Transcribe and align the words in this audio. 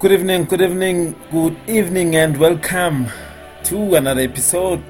Good 0.00 0.12
evening, 0.12 0.44
good 0.44 0.60
evening, 0.60 1.16
good 1.32 1.56
evening, 1.66 2.14
and 2.14 2.36
welcome 2.36 3.08
to 3.64 3.96
another 3.96 4.20
episode 4.20 4.84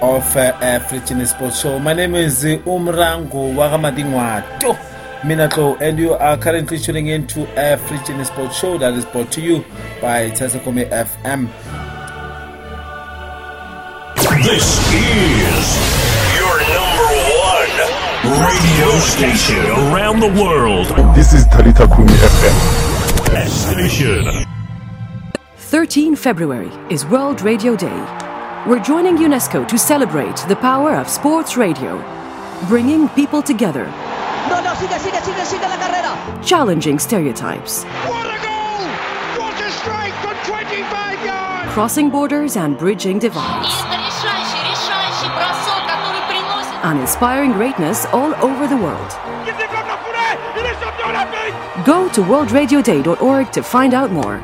of 0.00 0.24
uh, 0.34 0.56
African 0.62 1.26
Sports 1.26 1.60
Show. 1.60 1.78
My 1.78 1.92
name 1.92 2.14
is 2.14 2.42
uh, 2.42 2.56
Umrango 2.64 3.52
Wagamadingwato 3.54 4.74
Minato, 5.20 5.78
and 5.82 5.98
you 5.98 6.14
are 6.14 6.38
currently 6.38 6.78
tuning 6.78 7.08
in 7.08 7.26
to 7.26 7.46
African 7.58 8.24
Sports 8.24 8.58
Show 8.58 8.78
that 8.78 8.94
is 8.94 9.04
brought 9.04 9.30
to 9.32 9.42
you 9.42 9.58
by 10.00 10.30
Talita 10.30 10.64
Kumi 10.64 10.84
FM. 10.86 11.48
This 14.42 14.78
is 14.88 15.66
your 16.32 16.56
number 16.72 17.12
one 17.44 17.72
radio 18.40 18.90
station 19.00 19.66
around 19.92 20.20
the 20.20 20.32
world. 20.42 20.86
This 21.14 21.34
is 21.34 21.44
Talita 21.48 21.86
Kumi 21.94 22.12
FM. 22.12 22.87
Destination. 23.38 24.24
13 25.58 26.16
February 26.16 26.72
is 26.90 27.06
World 27.06 27.40
Radio 27.42 27.76
Day. 27.76 28.00
We're 28.66 28.82
joining 28.82 29.16
UNESCO 29.16 29.64
to 29.68 29.78
celebrate 29.78 30.36
the 30.48 30.56
power 30.56 30.96
of 30.96 31.08
sports 31.08 31.56
radio, 31.56 31.98
bringing 32.66 33.08
people 33.10 33.40
together. 33.40 33.84
No, 34.50 34.60
no, 34.60 34.74
sigue, 34.74 34.98
sigue, 34.98 35.22
sigue, 35.22 36.44
challenging 36.44 36.98
stereotypes. 36.98 37.84
Crossing 41.74 42.10
borders 42.10 42.56
and 42.56 42.76
bridging 42.76 43.20
divides. 43.20 43.72
And 46.82 46.98
inspiring 46.98 47.52
greatness 47.52 48.04
all 48.06 48.34
over 48.42 48.66
the 48.66 48.76
world. 48.76 49.37
Go 51.84 52.08
to 52.10 52.20
worldradioday.org 52.20 53.52
to 53.52 53.62
find 53.62 53.94
out 53.94 54.10
more. 54.12 54.42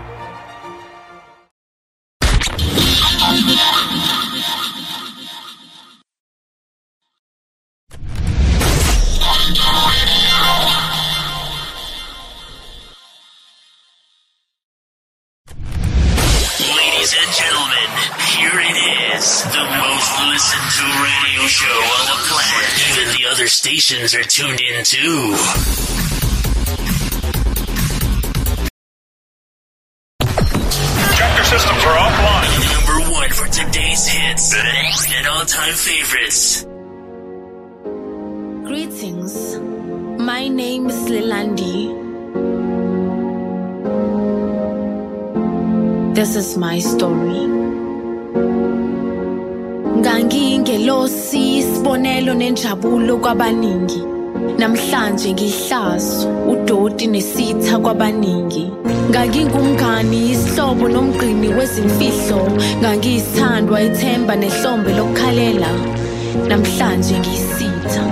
Ladies 16.61 17.15
and 17.15 17.31
gentlemen, 17.35 17.89
here 18.35 18.59
it 18.59 18.77
is. 19.15 19.43
The 19.45 19.65
most 19.79 20.11
listened 20.29 20.71
to 20.79 20.85
radio 21.03 21.47
show 21.47 21.67
on 21.67 22.07
the 22.07 22.19
planet. 22.29 22.71
Even 22.91 23.07
the 23.17 23.29
other 23.31 23.49
stations 23.49 24.15
are 24.15 24.23
tuned 24.23 24.61
in 24.61 24.85
too. 24.85 25.37
All-time 35.45 35.75
favorites. 35.75 36.65
Greetings. 38.65 39.59
My 40.19 40.49
name 40.49 40.87
is 40.89 40.97
Lilandi. 41.15 41.93
This 46.15 46.35
is 46.37 46.57
my 46.57 46.79
story. 46.79 47.45
Ngangiyingelosi 50.01 51.57
isibonelo 51.59 52.35
nenjabulo 52.35 53.19
kwabaningi. 53.19 54.14
Namhlanje 54.59 55.33
ngihlazo, 55.33 56.29
udoti 56.53 57.07
nesitha 57.07 57.79
kwabaningi. 57.79 58.71
Ngangingumngani, 59.11 60.31
isihlobo 60.33 60.89
nomgqini 60.89 61.49
wezimfihlo. 61.57 62.41
Ngangiyisithandwa, 62.81 63.83
ithemba 63.83 64.37
nehlombe 64.37 64.93
lokukhalela. 64.99 65.71
Namhlanje 66.49 67.19
ngisitha, 67.19 68.05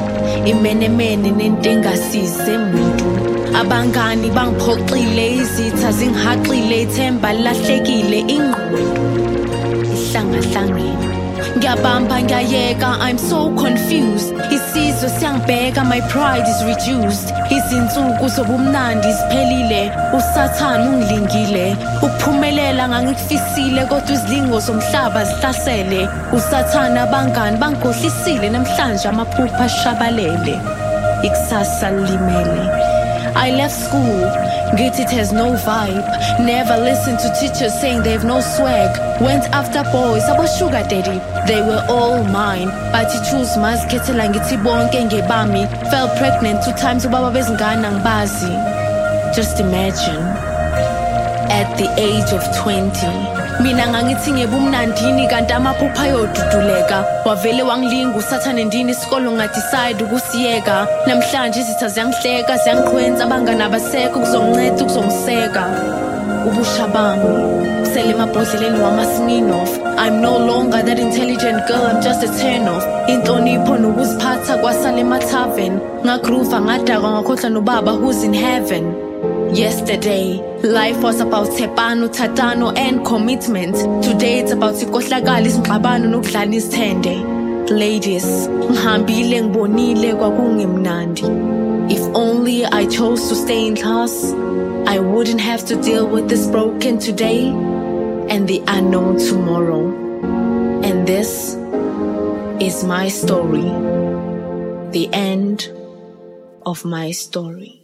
imenemene 0.51 1.31
nento 1.31 1.71
engasize 1.71 2.59
muntu. 2.59 3.07
Abangani 3.61 4.31
bangiphoxile, 4.31 5.27
izitha 5.41 5.93
zingihaqile, 5.93 6.83
ithemba 6.83 7.33
lilahlekile, 7.33 8.19
ingqondo 8.19 8.83
ihlangahlangene 9.95 11.12
ngiyabamba 11.57 12.23
ngiyayeka 12.23 12.97
i'm 13.09 13.19
so 13.19 13.51
confused. 13.51 14.35
Isizwe 14.51 15.09
siyangibheka 15.19 15.85
my 15.85 16.01
pride 16.01 16.47
is 16.53 16.61
reduced. 16.65 17.35
Izinsuku 17.51 18.29
zobumnandi 18.29 19.13
ziphelile 19.13 19.93
usathane 20.19 20.89
ungilingile 20.89 21.77
ukuphumelela 22.03 22.89
ngangikufisile 22.89 23.85
kodwa 23.87 24.13
izilingo 24.13 24.61
zomhlaba 24.61 25.25
zihlasele. 25.25 26.09
Usathane 26.33 27.01
abangani 27.01 27.57
bangikhohlisile 27.57 28.51
namhlanje 28.51 29.09
amaphupha 29.09 29.65
ashabalele. 29.65 30.61
Ikusasa 31.23 31.91
lilimele. 31.91 32.93
I 33.35 33.51
left 33.51 33.75
school, 33.75 34.29
get 34.77 34.99
it 34.99 35.11
has 35.11 35.33
no 35.33 35.53
vibe. 35.53 36.05
Never 36.45 36.77
listened 36.79 37.19
to 37.21 37.29
teachers 37.39 37.73
saying 37.81 38.03
they've 38.03 38.25
no 38.25 38.41
swag. 38.41 38.91
Went 39.21 39.45
after 39.53 39.83
boys, 39.91 40.25
about 40.29 40.47
sugar 40.47 40.83
daddy. 40.89 41.19
They 41.47 41.61
were 41.61 41.85
all 41.89 42.25
mine. 42.25 42.69
But 42.93 43.13
he 43.13 43.19
chose 43.31 43.57
mazikhetela 43.57 44.29
ngithi 44.29 44.57
bonke 44.63 45.01
ngebami. 45.09 45.69
Fell 45.91 46.09
pregnant 46.17 46.65
two 46.65 46.73
times 46.73 47.05
ubaba 47.05 47.33
bezingane 47.33 47.85
angibazi. 47.85 48.53
Just 49.35 49.61
imagine 49.61 50.23
at 51.51 51.77
the 51.77 51.89
age 51.99 52.33
of 52.33 52.43
20 52.63 53.32
mina 53.63 53.87
ngangithi 53.89 54.33
ngebumnandini 54.33 55.27
kanti 55.29 55.53
amaphupha 55.53 56.03
ayoduduleka. 56.03 57.05
Wavele 57.25 57.63
wangilinga 57.63 58.19
usathane 58.19 58.65
ndini 58.65 58.93
isikolo 58.93 59.33
ngadicide 59.33 60.05
ukusiyeka. 60.05 60.87
Namhlanje 61.07 61.61
izitha 61.61 61.89
ziyangihleka 61.89 62.57
ziyangiqhwenza 62.57 63.25
abangani 63.25 63.63
abasekho 63.63 64.21
kuzonginceda 64.21 64.83
ukuzongiseka 64.85 65.65
ubusha 66.47 66.87
bami 66.87 67.87
sele 67.95 68.11
emabhodleleni 68.11 68.79
wama-sminoff. 68.81 69.71
I'm 69.99 70.21
no 70.21 70.39
longer 70.39 70.83
that 70.83 70.99
intelligent 70.99 71.67
girl 71.69 71.87
i'm 71.87 72.03
just 72.03 72.23
a 72.25 72.29
turn 72.39 72.69
off. 72.69 72.85
Inhlonipho 73.09 73.77
nokuziphatha 73.79 74.57
kwasala 74.59 74.99
emathaven 74.99 75.79
ngagruva 76.05 76.61
ngadakwa 76.61 77.11
ngakhohlwa 77.11 77.51
nobaba 77.51 77.93
who's 77.93 78.25
in 78.25 78.35
heaven. 78.35 79.12
Yesterday, 79.53 80.41
life 80.63 81.03
was 81.03 81.21
about 81.21 81.47
tepano, 81.49 82.09
tatano, 82.09 82.75
and 82.75 83.05
commitment. 83.05 83.77
Today, 84.03 84.39
it's 84.39 84.51
about 84.51 84.77
ikohlakala, 84.77 85.47
izingxabano 85.47 86.09
nokudlala 86.09 86.55
izithende. 86.57 87.21
Ladies, 87.71 88.49
ngihambile 88.49 89.43
ngibonile 89.43 90.15
kwakungemnandi. 90.15 91.25
If 91.93 92.01
only 92.15 92.65
I 92.65 92.87
chose 92.87 93.29
to 93.29 93.35
stay 93.35 93.67
in 93.67 93.77
class, 93.77 94.33
I 94.87 94.99
wouldn't 94.99 95.43
have 95.43 95.67
to 95.67 95.77
deal 95.77 96.07
with 96.07 96.31
this 96.31 96.47
broken 96.47 96.99
today 96.99 97.49
and 98.31 98.49
the 98.49 98.63
unknown 98.67 99.19
tomorrow. 99.19 99.85
And 100.83 101.07
this 101.07 101.59
is 102.59 102.85
my 102.85 103.09
story. 103.09 103.69
The 104.93 105.11
end 105.13 105.69
of 106.65 106.87
my 106.87 107.11
story. 107.11 107.82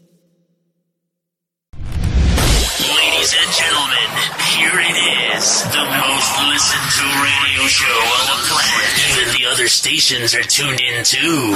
Gentlemen, 3.68 4.08
here 4.56 4.80
it 4.80 4.96
is. 5.36 5.62
The 5.64 5.84
most 5.84 6.32
listened 6.48 6.88
to 6.98 7.04
radio 7.20 7.66
show 7.68 7.98
on 8.16 8.24
the 8.30 8.38
planet. 8.48 8.92
Even 9.10 9.28
the 9.38 9.46
other 9.46 9.68
stations 9.68 10.34
are 10.34 10.42
tuned 10.42 10.80
in 10.80 11.04
too. 11.04 11.54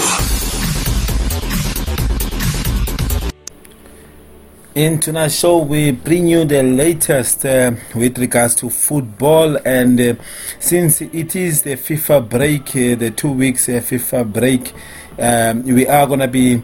In 4.75 5.01
tonight's 5.01 5.39
show, 5.39 5.59
we 5.59 5.93
bring 5.93 6.27
you 6.29 6.45
the 6.45 6.63
latest 6.63 7.45
uh, 7.45 7.73
with 7.95 8.19
regards 8.19 8.55
to 8.57 8.71
football. 8.71 9.57
And 9.67 10.01
uh, 10.01 10.15
since 10.59 11.01
it 11.03 11.37
is 11.37 11.63
the 11.63 11.77
FIFA 11.77 12.29
break, 12.29 12.69
uh, 12.71 12.97
the 12.97 13.13
two 13.15 13.33
weeks 13.33 13.69
uh, 13.69 13.73
FIFA 13.73 14.33
break, 14.33 14.73
um, 15.19 15.63
we 15.63 15.87
are 15.87 16.07
going 16.07 16.21
to 16.21 16.29
be 16.29 16.63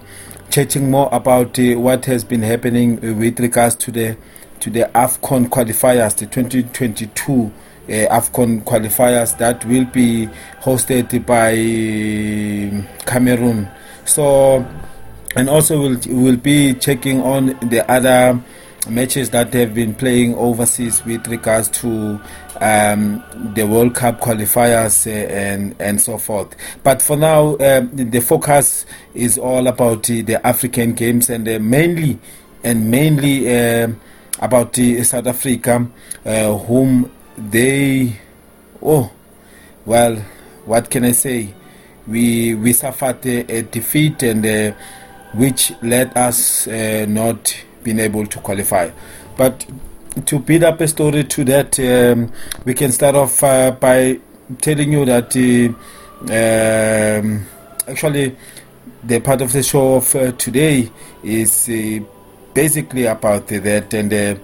chatting 0.50 0.91
more 0.91 1.09
about 1.12 1.59
uh, 1.59 1.79
what 1.79 2.06
has 2.06 2.25
been 2.25 2.43
happening 2.43 3.19
with 3.19 3.41
regards 3.41 3.75
to 3.77 3.91
the 3.91 4.17
to 4.61 4.71
the 4.71 4.91
AFCON 4.95 5.49
qualifiers, 5.49 6.17
the 6.17 6.27
2022 6.27 7.53
uh, 7.89 7.91
AFCON 7.91 8.63
qualifiers 8.65 9.37
that 9.39 9.65
will 9.65 9.85
be 9.87 10.29
hosted 10.61 11.25
by 11.25 11.55
Cameroon. 13.07 13.69
So 14.05 14.67
and 15.37 15.49
also 15.49 15.81
we'll, 15.81 16.01
we'll 16.09 16.37
be 16.37 16.75
checking 16.75 17.23
on 17.23 17.47
the 17.69 17.85
other 17.91 18.41
matches 18.89 19.31
that 19.31 19.53
they 19.53 19.61
have 19.61 19.75
been 19.75 19.95
playing 19.95 20.35
overseas 20.35 21.05
with 21.05 21.27
regards 21.29 21.69
to 21.69 22.21
um, 22.61 23.23
the 23.55 23.65
World 23.67 23.95
Cup 23.95 24.21
qualifiers 24.21 25.07
uh, 25.07 25.11
and 25.11 25.75
and 25.79 26.01
so 26.01 26.19
forth. 26.19 26.57
But 26.83 27.03
for 27.03 27.17
now, 27.17 27.57
um, 27.59 27.91
the 27.95 28.21
focus 28.21 28.85
is 29.15 29.39
all 29.39 29.67
about 29.67 30.11
uh, 30.11 30.23
the 30.25 30.41
African 30.45 30.95
games 30.95 31.31
and 31.31 31.49
uh, 31.49 31.59
mainly 31.61 32.19
and 32.65 32.91
mainly. 32.91 33.49
About 34.40 34.76
South 34.76 35.26
Africa, 35.26 35.88
uh, 36.25 36.55
whom 36.58 37.11
they, 37.37 38.19
oh, 38.82 39.11
well, 39.85 40.17
what 40.64 40.90
can 40.90 41.05
I 41.05 41.12
say? 41.12 41.55
We 42.06 42.55
we 42.55 42.73
suffered 42.73 43.25
a, 43.26 43.58
a 43.58 43.62
defeat 43.62 44.23
and 44.23 44.44
uh, 44.44 44.73
which 45.35 45.73
led 45.82 46.17
us 46.17 46.67
uh, 46.67 47.06
not 47.08 47.55
being 47.82 47.99
able 47.99 48.26
to 48.26 48.38
qualify. 48.40 48.90
But 49.37 49.67
to 50.26 50.38
build 50.38 50.64
up 50.64 50.81
a 50.81 50.88
story 50.88 51.25
to 51.25 51.44
that, 51.44 51.79
um, 51.81 52.32
we 52.64 52.75
can 52.75 52.93
start 52.93 53.14
off 53.14 53.43
uh, 53.43 53.73
by 53.73 54.19
telling 54.61 54.93
you 54.93 55.05
that 55.05 55.37
uh, 55.37 57.20
um, 57.20 57.46
actually 57.87 58.37
the 59.05 59.20
part 59.20 59.40
of 59.43 59.52
the 59.52 59.62
show 59.62 59.96
of 59.96 60.14
uh, 60.14 60.32
today 60.32 60.90
is 61.23 61.69
basically 62.55 63.06
about 63.06 63.47
that 63.49 63.95
and 63.95 64.12
uh, 64.12 64.35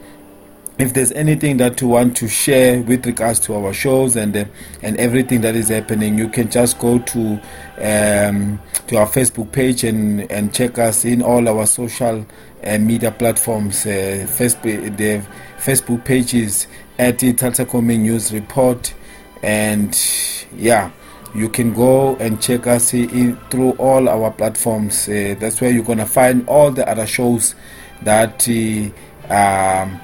if 0.79 0.93
there's 0.93 1.13
anything 1.13 1.57
that 1.59 1.81
you 1.81 1.89
want 1.89 2.17
to 2.17 2.29
share 2.29 2.81
with 2.83 3.07
regards 3.07 3.39
to 3.41 3.55
our 3.55 3.73
shows 3.73 4.17
and 4.17 4.37
uh, 4.37 4.45
and 4.83 4.97
everything 4.97 5.41
that 5.43 5.55
is 5.55 5.69
happening, 5.69 6.19
you 6.19 6.29
can 6.29 6.51
just 6.51 6.79
go 6.79 6.99
to 6.99 7.35
um, 7.79 8.59
to 8.89 8.97
our 8.97 9.07
Facebook 9.07 9.53
page 9.53 9.85
and 9.85 10.31
and 10.33 10.53
check 10.53 10.79
us 10.79 11.05
in 11.05 11.23
all 11.23 11.49
our 11.49 11.67
social 11.67 12.27
uh, 12.65 12.79
media 12.79 13.13
platforms. 13.13 13.87
Uh, 13.87 14.27
Facebook, 14.29 14.97
the 14.97 15.25
Facebook 15.59 16.05
page 16.05 16.35
is 16.35 16.67
at 16.99 17.19
the 17.21 17.33
Talita 17.35 17.71
Kumi 17.71 17.97
News 17.99 18.33
Report, 18.33 18.93
and 19.45 19.97
yeah, 20.57 20.91
you 21.37 21.49
can 21.49 21.73
go 21.73 22.17
and 22.17 22.43
check 22.43 22.67
us 22.67 22.93
in, 22.95 23.37
through 23.49 23.73
all 23.73 24.09
our 24.09 24.33
platforms. 24.33 25.09
Uh, 25.09 25.37
that's 25.39 25.61
where 25.61 25.71
you're 25.71 25.85
gonna 25.85 26.05
find 26.05 26.49
all 26.49 26.73
the 26.73 26.89
other 26.89 27.07
shows 27.07 27.55
that. 28.05 28.49
Uh, 28.49 28.91
um, 29.33 30.01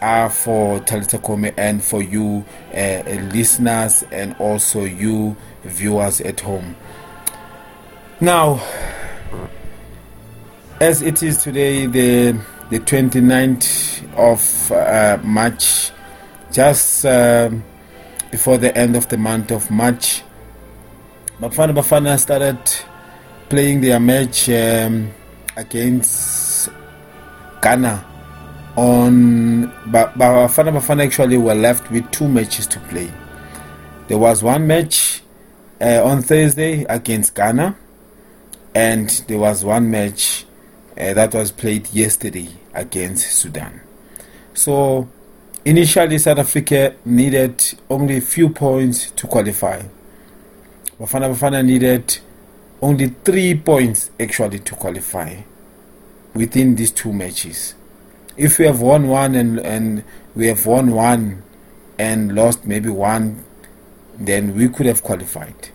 are 0.00 0.30
for 0.30 0.80
Talita 0.80 1.24
Kumi 1.24 1.52
and 1.56 1.82
for 1.82 2.02
you 2.02 2.44
uh, 2.72 3.02
listeners 3.32 4.04
and 4.12 4.34
also 4.38 4.84
you 4.84 5.36
viewers 5.64 6.20
at 6.20 6.40
home. 6.40 6.76
Now, 8.20 8.60
as 10.80 11.02
it 11.02 11.22
is 11.22 11.42
today, 11.42 11.86
the 11.86 12.38
the 12.70 12.80
29th 12.80 14.04
of 14.16 14.72
uh, 14.72 15.18
March, 15.24 15.90
just 16.52 17.04
uh, 17.06 17.50
before 18.30 18.58
the 18.58 18.76
end 18.76 18.94
of 18.94 19.08
the 19.08 19.16
month 19.16 19.50
of 19.50 19.70
March, 19.70 20.22
Bafana 21.40 21.74
Bafana 21.74 22.18
started 22.18 22.58
playing 23.48 23.80
their 23.80 23.98
match 23.98 24.50
um, 24.50 25.10
against 25.56 26.47
Ghana 27.60 28.04
on 28.76 29.68
Bafana 29.90 30.72
Bafana 30.72 31.04
actually 31.04 31.36
were 31.36 31.54
left 31.54 31.90
with 31.90 32.10
two 32.10 32.28
matches 32.28 32.66
to 32.68 32.80
play. 32.80 33.10
There 34.06 34.18
was 34.18 34.42
one 34.42 34.66
match 34.66 35.22
uh, 35.80 36.02
on 36.04 36.22
Thursday 36.22 36.84
against 36.84 37.34
Ghana, 37.34 37.76
and 38.74 39.08
there 39.26 39.38
was 39.38 39.64
one 39.64 39.90
match 39.90 40.46
uh, 40.96 41.12
that 41.14 41.34
was 41.34 41.50
played 41.50 41.88
yesterday 41.92 42.48
against 42.74 43.30
Sudan. 43.32 43.80
So 44.54 45.08
initially, 45.64 46.18
South 46.18 46.38
Africa 46.38 46.94
needed 47.04 47.62
only 47.90 48.18
a 48.18 48.20
few 48.20 48.50
points 48.50 49.10
to 49.12 49.26
qualify. 49.26 49.82
Bafana 51.00 51.34
Bafana 51.34 51.64
needed 51.64 52.18
only 52.80 53.08
three 53.24 53.56
points 53.58 54.10
actually 54.20 54.60
to 54.60 54.74
qualify 54.76 55.34
within 56.34 56.74
these 56.76 56.90
two 56.90 57.12
matches 57.12 57.74
if 58.38 58.58
we 58.58 58.64
have 58.64 58.80
won 58.80 59.08
one 59.08 59.34
and 59.34 59.58
and 59.58 60.04
we 60.34 60.46
have 60.46 60.64
won 60.64 60.92
one 60.92 61.42
and 61.98 62.34
lost 62.34 62.64
maybe 62.64 62.88
one, 62.88 63.44
then 64.16 64.54
we 64.54 64.68
could 64.68 64.86
have 64.86 65.02
qualified. 65.02 65.70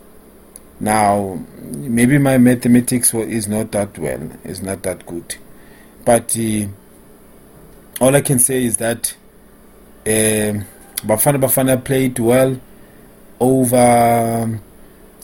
Now, 0.79 1.39
maybe 1.61 2.17
my 2.17 2.37
mathematics 2.37 3.13
is 3.13 3.47
not 3.47 3.71
that 3.73 3.97
well, 3.99 4.29
is 4.45 4.61
not 4.61 4.81
that 4.83 5.05
good, 5.05 5.35
but 6.05 6.35
uh, 6.37 6.67
all 7.99 8.15
I 8.15 8.21
can 8.21 8.39
say 8.39 8.63
is 8.63 8.77
that 8.77 9.13
uh, 10.05 10.63
Bafana 11.03 11.39
Bafana 11.41 11.83
played 11.83 12.17
well 12.19 12.59
over 13.41 14.59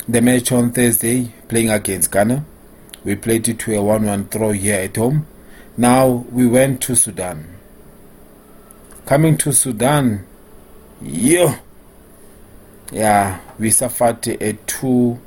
the 0.08 0.22
match 0.22 0.52
on 0.52 0.72
Thursday, 0.74 1.32
playing 1.48 1.70
against 1.70 2.12
Ghana. 2.12 2.44
We 3.04 3.16
played 3.16 3.48
it 3.48 3.60
to 3.60 3.75
a 3.75 3.81
1 3.81 4.06
1 4.06 4.25
throw 4.25 4.51
here 4.51 4.80
at 4.80 4.96
home. 4.96 5.25
Now 5.78 6.07
we 6.07 6.48
went 6.48 6.81
to 6.84 6.96
Sudan. 6.96 7.56
Coming 9.06 9.38
to 9.38 9.54
Sudan, 9.54 10.25
yeah, 11.01 11.60
yeah, 12.92 13.40
we 13.57 13.72
suffered 13.72 14.28
a 14.28 14.54
two, 14.68 15.19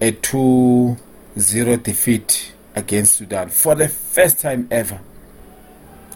a 0.00 0.12
two 0.12 0.96
zero 1.38 1.76
defeat 1.76 2.52
against 2.74 3.14
Sudan 3.14 3.48
for 3.48 3.74
the 3.74 3.88
first 3.88 4.40
time 4.40 4.68
ever. 4.70 5.00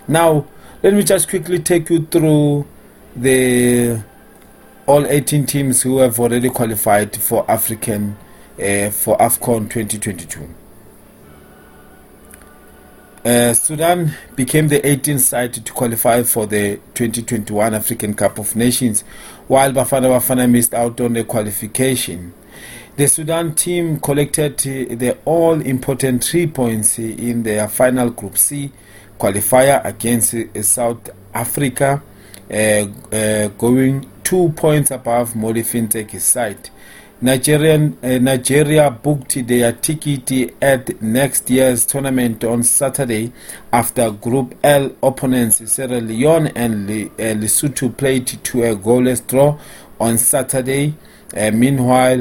Now, 0.06 0.46
let 0.82 0.94
me 0.94 1.02
just 1.02 1.28
quickly 1.28 1.58
take 1.58 1.90
you 1.90 2.04
through 2.06 2.66
the 3.16 4.02
all 4.86 5.04
18 5.06 5.46
teams 5.46 5.82
who 5.82 5.98
have 5.98 6.20
already 6.20 6.50
qualified 6.50 7.16
for 7.16 7.50
African 7.50 8.16
uh, 8.54 8.90
for 8.90 9.16
AFCON 9.18 9.68
2022. 9.70 10.48
Uh, 13.26 13.52
Sudan 13.54 14.12
became 14.36 14.68
the 14.68 14.78
18th 14.82 15.18
side 15.18 15.52
to 15.52 15.72
qualify 15.72 16.22
for 16.22 16.46
the 16.46 16.76
2021 16.94 17.74
African 17.74 18.14
Cup 18.14 18.38
of 18.38 18.54
Nations, 18.54 19.02
while 19.48 19.72
Bafana 19.72 20.16
Bafana 20.16 20.48
missed 20.48 20.72
out 20.72 21.00
on 21.00 21.14
the 21.14 21.24
qualification. 21.24 22.32
The 22.94 23.08
Sudan 23.08 23.56
team 23.56 23.98
collected 23.98 24.52
uh, 24.60 24.94
the 24.94 25.18
all 25.24 25.60
important 25.60 26.22
three 26.22 26.46
points 26.46 27.00
in 27.00 27.42
their 27.42 27.66
final 27.66 28.10
Group 28.10 28.38
C 28.38 28.70
qualifier 29.18 29.84
against 29.84 30.32
uh, 30.32 30.62
South 30.62 31.10
Africa, 31.34 32.00
uh, 32.48 33.48
going 33.58 34.08
two 34.22 34.50
points 34.50 34.92
above 34.92 35.32
Molefi 35.32 35.84
Ntseki's 35.88 36.22
side. 36.22 36.70
Nigerian, 37.18 37.96
uh, 38.02 38.18
Nigeria 38.18 38.90
booked 38.90 39.46
their 39.46 39.72
ticket 39.72 40.52
at 40.60 41.00
next 41.00 41.48
year's 41.48 41.86
tournament 41.86 42.44
on 42.44 42.62
Saturday 42.62 43.32
after 43.72 44.10
Group 44.10 44.54
L 44.62 44.94
opponents 45.02 45.66
Sierra 45.72 45.98
Leone 46.02 46.48
and 46.48 46.86
Le, 46.86 47.06
uh, 47.06 47.34
Lesotho 47.34 47.96
played 47.96 48.26
to 48.26 48.64
a 48.64 48.76
goalless 48.76 49.26
draw 49.26 49.58
on 49.98 50.18
Saturday. 50.18 50.92
Uh, 51.34 51.50
meanwhile, 51.52 52.20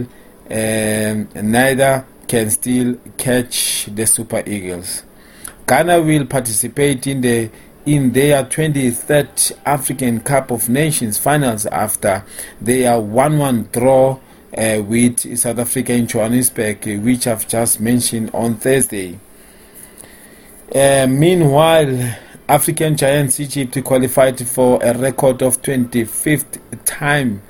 um, 0.50 1.28
neither 1.44 2.06
can 2.30 2.50
still 2.50 2.98
catch 3.18 3.88
the 3.88 4.06
Super 4.08 4.44
Eagles. 4.46 5.04
Ghana 5.68 6.02
will 6.04 6.26
participate 6.26 7.06
in 7.06 7.20
the 7.20 7.50
in 7.86 8.14
their 8.14 8.44
23rd 8.46 9.52
African 9.66 10.22
Cup 10.22 10.52
of 10.52 10.70
Nations 10.70 11.18
finals 11.18 11.66
after 11.66 12.24
their 12.62 12.98
1 13.00 13.38
1 13.38 13.70
draw 13.74 14.20
uh, 14.58 14.82
with 14.82 15.38
South 15.38 15.60
Africa 15.60 15.94
in 15.94 16.08
Johannesburg, 16.08 16.88
uh, 16.88 16.92
which 17.02 17.28
I've 17.28 17.48
just 17.48 17.80
mentioned 17.80 18.32
on 18.34 18.56
Thursday. 18.56 19.20
Uh, 20.74 21.08
meanwhile, 21.10 22.18
African 22.48 22.96
giants 22.96 23.40
Egypt 23.40 23.84
qualified 23.84 24.48
for 24.48 24.82
a 24.82 24.98
record 24.98 25.42
of 25.42 25.62
25th 25.62 26.60
time, 26.86 27.42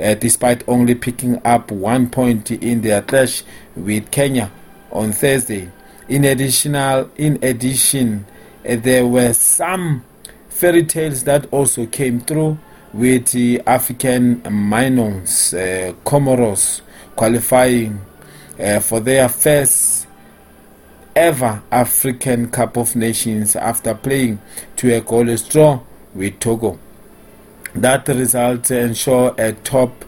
uh, 0.00 0.14
despite 0.14 0.66
only 0.68 0.94
picking 0.94 1.40
up 1.44 1.70
one 1.70 2.08
point 2.08 2.50
in 2.50 2.80
their 2.80 3.02
clash 3.02 3.42
with 3.76 4.10
Kenya 4.10 4.50
on 4.90 5.12
Thursday. 5.12 5.70
In 6.08 6.24
additional, 6.24 7.10
in 7.16 7.38
addition, 7.42 8.26
uh, 8.68 8.76
there 8.76 9.06
were 9.06 9.32
some 9.32 10.04
fairy 10.48 10.84
tales 10.84 11.24
that 11.24 11.46
also 11.52 11.86
came 11.86 12.20
through 12.20 12.58
with 12.94 13.32
the 13.32 13.60
African 13.66 14.40
Minors, 14.48 15.52
uh, 15.52 15.92
Comoros, 16.04 16.80
qualifying 17.16 18.00
uh, 18.58 18.78
for 18.78 19.00
their 19.00 19.28
first 19.28 20.06
ever 21.16 21.60
African 21.72 22.50
Cup 22.50 22.76
of 22.76 22.94
Nations 22.94 23.56
after 23.56 23.94
playing 23.94 24.38
to 24.76 24.94
a 24.94 25.00
goalless 25.00 25.48
draw 25.50 25.80
with 26.14 26.38
Togo. 26.38 26.78
That 27.74 28.06
result 28.06 28.70
ensure 28.70 29.34
a 29.38 29.52
top 29.52 30.04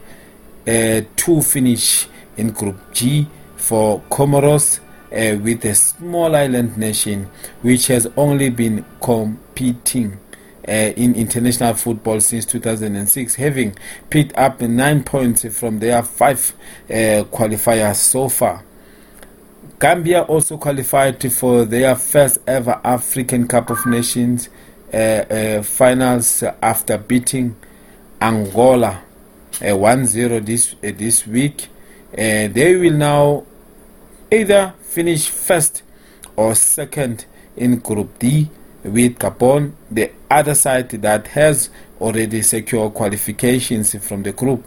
uh, 0.66 1.00
two 1.16 1.42
finish 1.42 2.06
in 2.36 2.50
Group 2.50 2.92
G 2.92 3.26
for 3.56 4.00
Comoros. 4.10 4.80
Uh, 5.06 5.38
with 5.38 5.64
a 5.64 5.74
small 5.74 6.34
island 6.34 6.76
nation 6.76 7.30
which 7.62 7.86
has 7.86 8.08
only 8.16 8.50
been 8.50 8.84
competing 9.00 10.18
in 10.66 11.14
international 11.14 11.74
football 11.74 12.20
since 12.20 12.44
2006, 12.44 13.34
having 13.36 13.76
picked 14.10 14.36
up 14.36 14.60
nine 14.60 15.04
points 15.04 15.44
from 15.56 15.78
their 15.78 16.02
five 16.02 16.52
uh, 16.88 17.24
qualifiers 17.30 17.96
so 17.96 18.28
far. 18.28 18.64
Gambia 19.78 20.22
also 20.22 20.56
qualified 20.56 21.30
for 21.32 21.64
their 21.64 21.94
first 21.96 22.38
ever 22.46 22.80
African 22.82 23.46
Cup 23.46 23.70
of 23.70 23.84
Nations. 23.86 24.48
Uh, 24.92 24.96
uh, 24.96 25.62
finals 25.62 26.44
after 26.62 26.96
beating 26.96 27.56
Angola 28.20 29.02
uh, 29.60 29.64
1-0 29.64 30.46
this 30.46 30.74
uh, 30.74 30.92
this 30.96 31.26
week. 31.26 31.68
Uh, 32.12 32.48
they 32.48 32.76
will 32.76 32.92
now 32.92 33.44
either 34.30 34.72
finish 34.80 35.28
first 35.28 35.82
or 36.36 36.54
second 36.54 37.26
in 37.56 37.78
Group 37.80 38.18
D 38.18 38.48
with 38.86 39.18
Gabon, 39.18 39.72
the 39.90 40.10
other 40.30 40.54
side 40.54 40.90
that 40.90 41.26
has 41.28 41.70
already 42.00 42.42
secured 42.42 42.94
qualifications 42.94 43.94
from 44.06 44.22
the 44.22 44.32
group, 44.32 44.64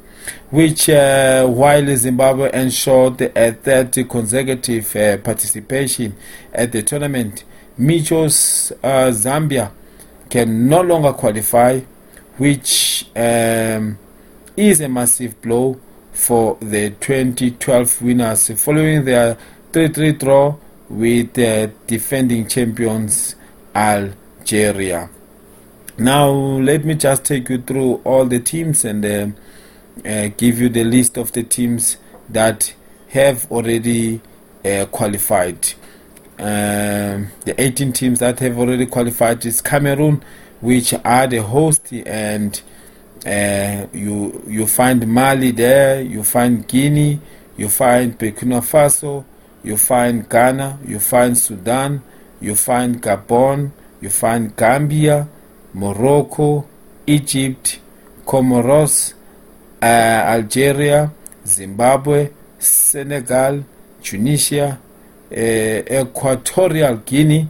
which 0.49 0.89
uh, 0.89 1.47
while 1.47 1.95
Zimbabwe 1.95 2.51
ensured 2.51 3.21
a 3.21 3.51
third 3.53 3.91
consecutive 4.09 4.95
uh, 4.95 5.17
participation 5.17 6.15
at 6.53 6.71
the 6.71 6.81
tournament, 6.83 7.43
Micho's 7.77 8.71
uh, 8.83 9.07
Zambia 9.11 9.71
can 10.29 10.67
no 10.67 10.81
longer 10.81 11.13
qualify, 11.13 11.79
which 12.38 13.05
um, 13.15 13.97
is 14.55 14.81
a 14.81 14.89
massive 14.89 15.41
blow 15.41 15.79
for 16.11 16.57
the 16.61 16.89
2012 16.99 18.01
winners 18.01 18.51
following 18.61 19.05
their 19.05 19.38
3-3 19.71 20.19
draw 20.19 20.55
with 20.89 21.33
the 21.33 21.71
defending 21.88 22.47
champions 22.47 23.35
Algeria. 23.79 25.09
Now, 25.98 26.29
let 26.31 26.83
me 26.83 26.95
just 26.95 27.24
take 27.24 27.48
you 27.50 27.62
through 27.62 28.01
all 28.03 28.25
the 28.25 28.39
teams 28.39 28.83
and 28.83 29.05
uh, 29.05 29.27
uh, 30.05 30.29
give 30.36 30.59
you 30.59 30.67
the 30.67 30.83
list 30.83 31.17
of 31.17 31.31
the 31.31 31.43
teams 31.43 31.95
that 32.27 32.74
have 33.09 33.50
already 33.50 34.19
uh, 34.65 34.86
qualified. 34.91 35.74
Um, 36.38 37.27
the 37.45 37.55
18 37.57 37.93
teams 37.93 38.19
that 38.19 38.39
have 38.39 38.57
already 38.59 38.86
qualified 38.86 39.45
is 39.45 39.62
Cameroon, 39.62 40.24
which 40.59 40.93
are 41.05 41.27
the 41.27 41.41
host, 41.41 41.91
and 41.93 42.62
uh, 43.25 43.88
you 43.93 44.43
you 44.48 44.67
find 44.67 45.05
Mali 45.07 45.51
there, 45.51 46.01
you 46.01 46.24
find 46.24 46.67
Guinea, 46.67 47.19
you 47.57 47.69
find 47.69 48.17
Burkina 48.17 48.62
Faso, 48.62 49.24
you 49.63 49.77
find 49.77 50.27
Ghana, 50.29 50.79
you 50.86 51.00
find 51.00 51.38
Sudan, 51.38 52.01
you 52.41 52.55
find 52.55 53.01
Gabon, 53.01 53.72
you 54.01 54.10
find 54.10 54.55
Gambia, 54.55 55.27
Morocco, 55.74 56.65
Egypt, 57.05 57.79
Comoros, 58.25 59.13
uh, 59.81 59.86
Algeria, 59.86 61.12
Zimbabwe, 61.46 62.29
Senegal, 62.58 63.63
Tunisia, 64.01 64.79
uh, 65.31 65.36
Equatorial 65.36 66.98
Guinea, 66.98 67.48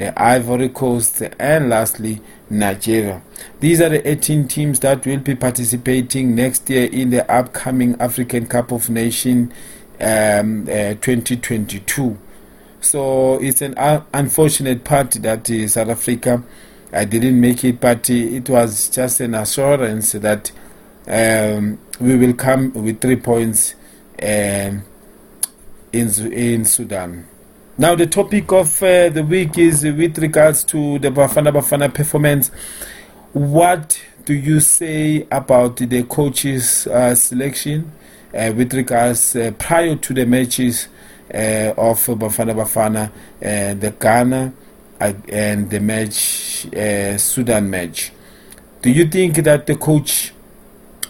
uh, 0.00 0.12
Ivory 0.16 0.68
Coast, 0.70 1.22
and 1.38 1.68
lastly, 1.70 2.20
Nigeria. 2.50 3.22
These 3.60 3.80
are 3.80 3.88
the 3.88 4.08
18 4.08 4.48
teams 4.48 4.80
that 4.80 5.04
will 5.06 5.18
be 5.18 5.34
participating 5.34 6.34
next 6.34 6.68
year 6.70 6.86
in 6.86 7.10
the 7.10 7.30
upcoming 7.30 7.96
African 8.00 8.46
Cup 8.46 8.70
of 8.72 8.88
Nations 8.90 9.52
um, 10.00 10.62
uh, 10.62 10.94
2022. 11.00 12.18
So 12.86 13.42
it's 13.42 13.62
an 13.62 13.74
uh, 13.76 14.04
unfortunate 14.14 14.84
part 14.84 15.10
that 15.10 15.50
uh, 15.50 15.66
South 15.66 15.88
Africa 15.88 16.44
I 16.92 17.04
didn't 17.04 17.40
make 17.40 17.64
it, 17.64 17.80
but 17.80 18.08
uh, 18.08 18.14
it 18.14 18.48
was 18.48 18.88
just 18.90 19.20
an 19.20 19.34
assurance 19.34 20.12
that 20.12 20.52
um, 21.08 21.80
we 22.00 22.16
will 22.16 22.32
come 22.32 22.72
with 22.74 23.00
three 23.00 23.16
points 23.16 23.74
um, 24.22 24.84
in 25.92 26.32
in 26.32 26.64
Sudan. 26.64 27.26
Now 27.76 27.96
the 27.96 28.06
topic 28.06 28.52
of 28.52 28.80
uh, 28.80 29.08
the 29.08 29.24
week 29.24 29.58
is 29.58 29.82
with 29.82 30.16
regards 30.18 30.62
to 30.64 31.00
the 31.00 31.08
Bafana 31.10 31.52
Bafana 31.52 31.92
performance. 31.92 32.52
What 33.32 34.00
do 34.24 34.32
you 34.32 34.60
say 34.60 35.26
about 35.32 35.78
the 35.78 36.04
coaches' 36.04 36.86
uh, 36.86 37.16
selection 37.16 37.90
uh, 38.32 38.52
with 38.56 38.72
regards 38.74 39.34
uh, 39.34 39.50
prior 39.58 39.96
to 39.96 40.14
the 40.14 40.24
matches 40.24 40.86
uh, 40.86 40.95
of 41.30 41.98
Bafana 42.06 42.54
Bafana, 42.54 43.06
uh, 43.08 43.74
the 43.74 43.94
Ghana 43.98 44.52
and 45.00 45.70
the 45.70 45.80
match, 45.80 46.66
Sudan 47.20 47.68
match? 47.70 48.12
Do 48.82 48.90
you 48.90 49.06
think 49.06 49.36
that 49.36 49.66
the 49.66 49.76
coach, 49.76 50.32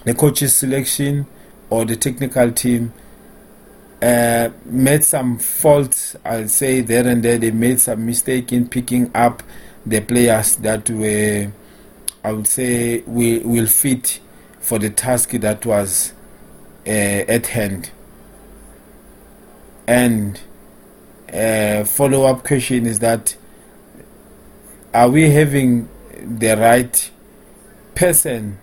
the 0.05 0.15
coach's 0.15 0.55
selection, 0.55 1.27
or 1.71 1.85
the 1.85 1.97
technical 1.97 2.51
team? 2.53 2.93
uh, 4.03 4.51
made 4.65 5.05
some 5.05 5.39
faults. 5.39 6.17
I'll 6.25 6.49
say 6.49 6.81
there 6.81 7.07
and 7.07 7.23
there 7.23 7.39
they 7.39 7.51
made 7.51 7.81
some 7.81 8.05
mistake 8.07 8.53
in 8.53 8.69
picking 8.69 9.11
up 9.15 9.43
the 9.85 10.01
players 10.01 10.57
that 10.57 10.89
were, 10.91 11.51
I 12.25 12.33
would 12.33 12.47
say, 12.47 13.03
will 13.07 13.43
will 13.49 13.67
fit 13.67 14.21
for 14.61 14.79
the 14.79 14.91
task 14.91 15.31
that 15.31 15.65
was 15.65 16.13
uh, 16.87 16.91
at 16.91 17.47
hand. 17.49 17.91
And 19.87 20.41
uh, 21.33 21.85
follow 21.85 22.25
up 22.25 22.45
question 22.45 22.87
is 22.87 22.99
that 23.01 23.37
are 24.95 25.09
we 25.09 25.31
having 25.31 25.89
the 26.21 26.57
right 26.57 27.11
person 27.95 28.59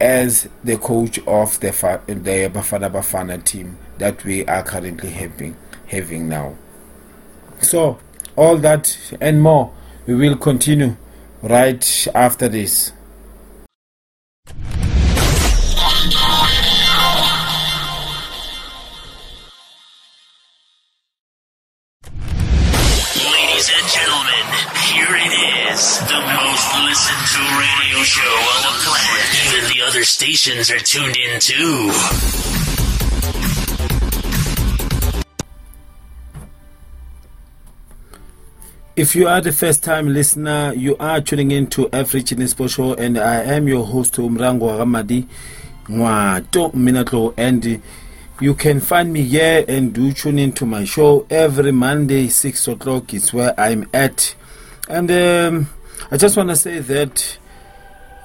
as 0.00 0.48
the 0.62 0.76
coach 0.76 1.18
of 1.26 1.58
the 1.60 1.70
the 2.06 2.50
Bafana 2.52 2.90
Bafana 2.90 3.42
team 3.42 3.78
that 3.98 4.22
we 4.24 4.44
are 4.46 4.62
currently 4.62 5.10
having 5.10 5.56
having 5.86 6.28
now. 6.28 6.56
So 7.60 7.98
all 8.36 8.56
that 8.58 8.96
and 9.20 9.40
more 9.40 9.72
we 10.06 10.14
will 10.14 10.36
continue 10.36 10.96
right 11.42 12.06
after 12.14 12.48
this. 12.48 12.92
Stations 30.16 30.70
are 30.70 30.78
tuned 30.78 31.14
in 31.14 31.38
too. 31.38 31.90
If 38.96 39.14
you 39.14 39.28
are 39.28 39.42
the 39.42 39.52
first 39.52 39.84
time 39.84 40.08
listener, 40.08 40.72
you 40.72 40.96
are 40.96 41.20
tuning 41.20 41.50
in 41.50 41.66
to 41.66 41.90
African 41.92 42.48
Sports 42.48 42.72
Show, 42.76 42.94
and 42.94 43.18
I 43.18 43.42
am 43.42 43.68
your 43.68 43.84
host, 43.84 44.14
Umrango 44.14 44.72
Ramadi. 44.80 45.28
And 47.36 47.82
you 48.40 48.54
can 48.54 48.80
find 48.80 49.12
me 49.12 49.22
here 49.22 49.66
and 49.68 49.92
do 49.92 50.14
tune 50.14 50.38
in 50.38 50.52
to 50.54 50.64
my 50.64 50.86
show 50.86 51.26
every 51.28 51.72
Monday, 51.72 52.28
6 52.28 52.68
o'clock 52.68 53.12
is 53.12 53.34
where 53.34 53.52
I'm 53.60 53.86
at. 53.92 54.34
And 54.88 55.10
um, 55.10 55.68
I 56.10 56.16
just 56.16 56.38
want 56.38 56.48
to 56.48 56.56
say 56.56 56.78
that 56.78 57.36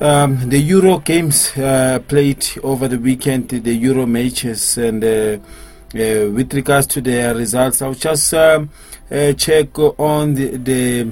um, 0.01 0.49
the 0.49 0.57
Euro 0.57 0.97
games 0.97 1.55
uh, 1.57 1.99
played 2.07 2.45
over 2.63 2.87
the 2.87 2.97
weekend, 2.97 3.49
the 3.49 3.73
Euro 3.73 4.05
matches, 4.05 4.77
and 4.77 5.03
uh, 5.03 5.07
uh, 5.07 6.31
with 6.31 6.53
regards 6.53 6.87
to 6.87 7.01
the 7.01 7.33
results, 7.35 7.81
I'll 7.81 7.93
just 7.93 8.33
um, 8.33 8.71
uh, 9.11 9.33
check 9.33 9.77
on 9.77 10.33
the, 10.33 10.57
the 10.57 11.11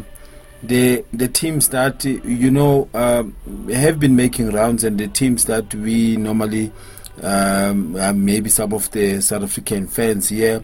the 0.64 1.06
the 1.14 1.28
teams 1.28 1.70
that 1.70 2.04
you 2.04 2.50
know 2.50 2.90
um, 2.94 3.36
have 3.72 4.00
been 4.00 4.16
making 4.16 4.52
rounds 4.52 4.84
and 4.84 5.00
the 5.00 5.08
teams 5.08 5.46
that 5.46 5.74
we 5.76 6.18
normally 6.18 6.72
um, 7.22 7.96
uh, 7.96 8.12
maybe 8.12 8.50
some 8.50 8.74
of 8.74 8.90
the 8.92 9.22
South 9.22 9.44
African 9.44 9.88
fans 9.88 10.30
here 10.30 10.64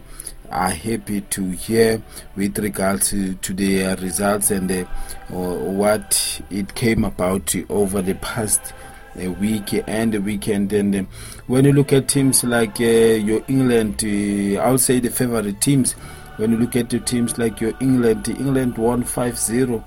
are 0.50 0.70
happy 0.70 1.20
to 1.20 1.50
hear 1.50 2.02
with 2.36 2.58
regards 2.58 3.10
to, 3.10 3.34
to 3.34 3.54
their 3.54 3.96
results 3.96 4.50
and 4.50 4.70
uh, 4.70 4.84
what 5.28 6.40
it 6.50 6.74
came 6.74 7.04
about 7.04 7.54
over 7.68 8.02
the 8.02 8.14
past 8.16 8.72
a 9.18 9.28
week 9.28 9.82
and 9.86 10.24
weekend. 10.24 10.72
And 10.72 10.94
uh, 10.94 11.02
when 11.46 11.64
you 11.64 11.72
look 11.72 11.92
at 11.92 12.08
teams 12.08 12.44
like 12.44 12.80
uh, 12.80 12.84
your 12.84 13.42
England, 13.48 14.02
uh, 14.04 14.60
I'll 14.60 14.78
say 14.78 15.00
the 15.00 15.10
favorite 15.10 15.60
teams. 15.60 15.92
When 16.36 16.52
you 16.52 16.58
look 16.58 16.76
at 16.76 16.90
the 16.90 17.00
teams 17.00 17.38
like 17.38 17.60
your 17.60 17.72
England, 17.80 18.28
England 18.28 18.76
won 18.76 19.04
5 19.04 19.38
0 19.38 19.84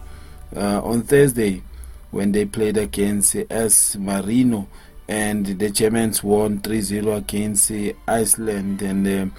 uh, 0.55 0.81
on 0.81 1.03
Thursday 1.03 1.61
when 2.11 2.31
they 2.31 2.45
played 2.45 2.77
against 2.77 3.33
San 3.33 4.03
Marino, 4.03 4.67
and 5.07 5.45
the 5.45 5.69
Germans 5.69 6.23
won 6.23 6.59
3 6.59 6.81
0 6.81 7.13
against 7.13 7.71
Iceland. 8.07 8.81
And 8.81 9.31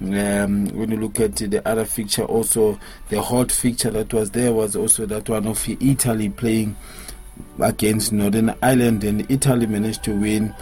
um, 0.00 0.14
um, 0.14 0.66
when 0.68 0.90
you 0.90 0.96
look 0.96 1.18
at 1.20 1.36
the 1.36 1.66
other 1.66 1.84
fixture, 1.84 2.24
also 2.24 2.78
the 3.08 3.20
hot 3.20 3.50
fixture 3.50 3.90
that 3.90 4.12
was 4.12 4.30
there 4.30 4.52
was 4.52 4.76
also 4.76 5.06
that 5.06 5.28
one 5.28 5.46
of 5.46 5.68
Italy 5.68 6.28
playing 6.28 6.76
against 7.60 8.12
Northern 8.12 8.54
Ireland, 8.62 9.02
and 9.04 9.28
Italy 9.30 9.66
managed 9.66 10.04
to 10.04 10.14
win 10.14 10.54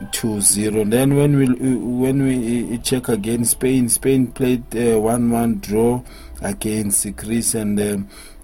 2-0. 0.00 0.90
Then 0.90 1.16
when 1.16 1.36
we 1.36 1.46
when 1.76 2.22
we 2.22 2.78
check 2.78 3.08
again 3.08 3.44
Spain, 3.44 3.88
Spain 3.88 4.28
played 4.28 4.62
a 4.72 4.94
1-1 4.94 5.60
draw 5.60 6.02
against 6.40 7.16
Greece, 7.16 7.54
and 7.54 7.78
uh, 7.80 7.96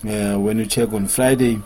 uh, 0.08 0.38
when 0.38 0.58
you 0.58 0.66
check 0.66 0.92
on 0.92 1.06
Friday, 1.06 1.58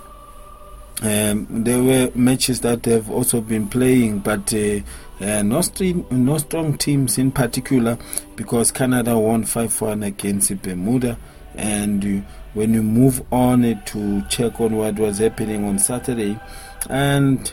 um, 1.02 1.46
there 1.64 1.82
were 1.82 2.10
matches 2.14 2.60
that 2.60 2.84
have 2.84 3.10
also 3.10 3.40
been 3.40 3.68
playing, 3.68 4.18
but 4.18 4.52
uh, 4.52 4.80
uh, 5.20 5.42
no, 5.42 5.62
stream, 5.62 6.06
no 6.10 6.38
strong 6.38 6.76
teams 6.76 7.16
in 7.18 7.30
particular 7.30 7.98
because 8.36 8.70
Canada 8.70 9.18
won 9.18 9.44
5 9.44 9.80
1 9.80 10.02
against 10.02 10.62
Bermuda. 10.62 11.18
And 11.54 12.04
uh, 12.04 12.26
when 12.54 12.74
you 12.74 12.82
move 12.82 13.22
on 13.32 13.62
to 13.86 14.22
check 14.28 14.60
on 14.60 14.76
what 14.76 14.98
was 14.98 15.18
happening 15.18 15.64
on 15.64 15.78
Saturday, 15.78 16.38
and 16.88 17.52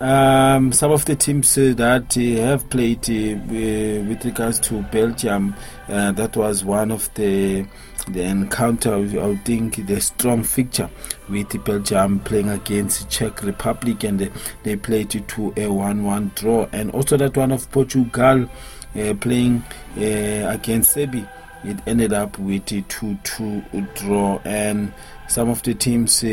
um, 0.00 0.72
some 0.72 0.92
of 0.92 1.04
the 1.04 1.16
teams 1.16 1.56
uh, 1.58 1.72
that 1.76 2.16
uh, 2.16 2.46
have 2.46 2.68
played 2.70 3.08
uh, 3.08 4.08
with 4.08 4.24
regards 4.24 4.60
to 4.60 4.82
Belgium, 4.82 5.54
uh, 5.88 6.12
that 6.12 6.36
was 6.36 6.64
one 6.64 6.90
of 6.90 7.12
the 7.14 7.66
the 8.08 8.22
encounter, 8.22 8.94
I 8.94 8.98
would 8.98 9.44
think, 9.44 9.86
the 9.86 10.00
strong 10.00 10.44
fixture 10.44 10.88
with 11.28 11.64
Belgium 11.64 12.20
playing 12.20 12.48
against 12.50 13.10
Czech 13.10 13.42
Republic, 13.42 14.04
and 14.04 14.30
they, 14.62 14.76
played 14.76 15.10
to 15.10 15.52
a 15.56 15.66
1 15.66 16.04
1 16.04 16.32
draw. 16.36 16.68
And 16.72 16.90
also 16.92 17.16
that 17.16 17.36
one 17.36 17.50
of 17.52 17.70
Portugal 17.72 18.48
uh, 18.94 19.14
playing 19.14 19.64
uh, 19.96 20.50
against 20.50 20.92
Serbia, 20.92 21.28
it 21.64 21.78
ended 21.86 22.12
up 22.12 22.38
with 22.38 22.70
a 22.72 22.82
2 22.82 23.18
2 23.24 23.62
draw. 23.96 24.38
And 24.44 24.92
some 25.28 25.48
of 25.48 25.62
the 25.64 25.74
teams 25.74 26.24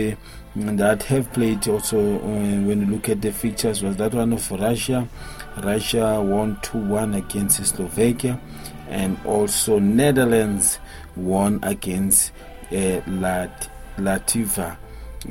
that 0.55 1.03
have 1.03 1.31
played 1.33 1.67
also, 1.67 1.98
uh, 1.98 2.19
when 2.19 2.81
you 2.81 2.86
look 2.86 3.10
at 3.10 3.22
the 3.22 3.31
features, 3.31 3.81
was 3.81 3.98
that 3.98 4.13
one 4.13 4.33
of 4.33 4.51
Russia. 4.51 5.07
Russia 5.57 6.22
won 6.22 6.60
2 6.62 6.77
1 6.77 7.15
against 7.15 7.65
Slovakia, 7.65 8.39
and 8.88 9.17
also 9.25 9.79
Netherlands 9.79 10.79
won 11.15 11.60
against 11.63 12.31
uh, 12.72 13.01
Lat- 13.07 13.69
Latvia 13.98 14.77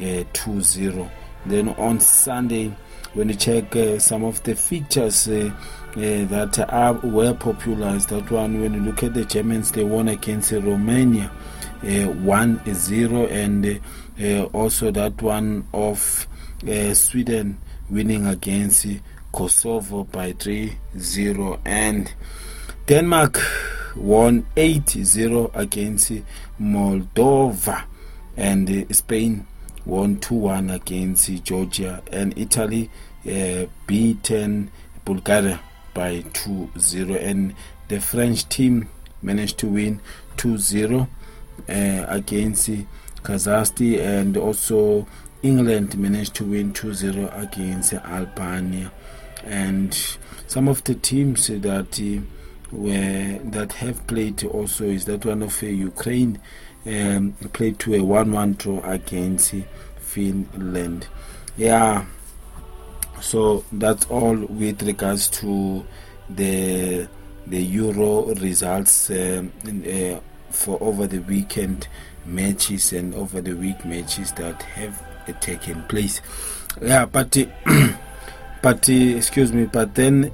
uh, 0.01 0.25
2 0.33 0.61
0. 0.61 1.11
Then 1.47 1.69
on 1.71 2.01
Sunday, 2.01 2.75
when 3.15 3.29
you 3.29 3.35
check 3.35 3.75
uh, 3.77 3.99
some 3.99 4.25
of 4.25 4.43
the 4.43 4.55
features 4.55 5.29
uh, 5.29 5.53
uh, 5.91 5.95
that 5.95 6.67
are 6.69 6.95
were 6.95 7.35
popularized, 7.35 8.09
that 8.09 8.31
one, 8.31 8.61
when 8.61 8.75
you 8.75 8.81
look 8.81 9.03
at 9.03 9.15
the 9.15 9.25
Germans, 9.25 9.71
they 9.73 9.85
won 9.85 10.09
against 10.09 10.51
Romania 10.53 11.31
uh, 11.83 12.07
1 12.07 12.75
0, 12.75 13.27
and 13.27 13.81
also 14.53 14.91
that 14.91 15.21
one 15.23 15.67
of 15.73 16.27
Sweden 16.93 17.59
winning 17.91 18.27
against 18.27 18.87
Kosovo 19.33 20.05
by 20.05 20.33
3 20.33 20.73
0, 20.99 21.61
and 21.65 22.13
Denmark 22.87 23.41
won 23.97 24.47
8-0 24.57 25.51
against 25.55 26.13
Moldova 26.61 27.85
and 28.37 28.95
Spain 28.95 29.47
won 29.85 30.17
2-1 30.17 30.75
against 30.75 31.45
Georgia 31.45 32.03
and 32.11 32.37
Italy 32.39 32.91
uh, 33.27 33.67
beaten 33.87 34.71
Bulgaria 35.05 35.61
by 35.95 36.23
2-0 36.23 37.23
and 37.23 37.55
the 37.89 38.01
French 38.01 38.49
team 38.49 38.89
managed 39.21 39.59
to 39.59 39.67
win 39.67 40.01
2-0 40.37 41.03
uh, 41.69 42.07
against 42.09 42.71
Kazakhstan 43.23 44.01
and 44.01 44.37
also 44.37 45.07
England 45.43 45.99
managed 45.99 46.35
to 46.35 46.45
win 46.45 46.73
2-0 46.73 47.41
against 47.41 47.93
Albania. 47.93 48.93
And 49.45 49.95
some 50.47 50.69
of 50.69 50.85
the 50.85 50.95
teams 50.95 51.49
that 51.49 52.01
uh, 52.01 52.23
where 52.71 53.39
that 53.41 53.73
have 53.75 54.07
played 54.07 54.45
also 54.45 54.85
is 54.85 55.05
that 55.05 55.25
one 55.27 55.43
of 55.43 55.63
uh, 55.63 55.67
Ukraine 55.67 56.41
um, 56.87 57.33
played 57.53 57.79
to 57.81 57.95
a 57.95 57.99
1-1 57.99 58.59
draw 58.59 58.81
against 58.85 59.55
Finland. 60.01 61.07
Yeah, 61.57 62.07
so 63.21 63.65
that's 63.73 64.07
all 64.07 64.37
with 64.37 64.83
regards 64.83 65.29
to 65.29 65.85
the 66.31 67.09
the 67.47 67.63
Euro 67.63 68.35
results 68.37 69.11
um, 69.11 69.53
uh, 69.67 70.21
for 70.51 70.79
over 70.81 71.07
the 71.07 71.19
weekend 71.19 71.89
matches 72.27 72.93
and 72.93 73.15
over 73.15 73.41
the 73.41 73.55
week 73.55 73.85
matches 73.85 74.33
that 74.33 74.63
have 74.63 75.03
uh, 75.29 75.33
taken 75.41 75.83
place. 75.85 76.21
Yeah, 76.81 77.07
but. 77.07 77.37
Uh, 77.37 77.89
But 78.63 78.89
uh, 78.89 78.93
excuse 78.93 79.53
me, 79.53 79.65
but 79.65 79.97
then 79.97 80.31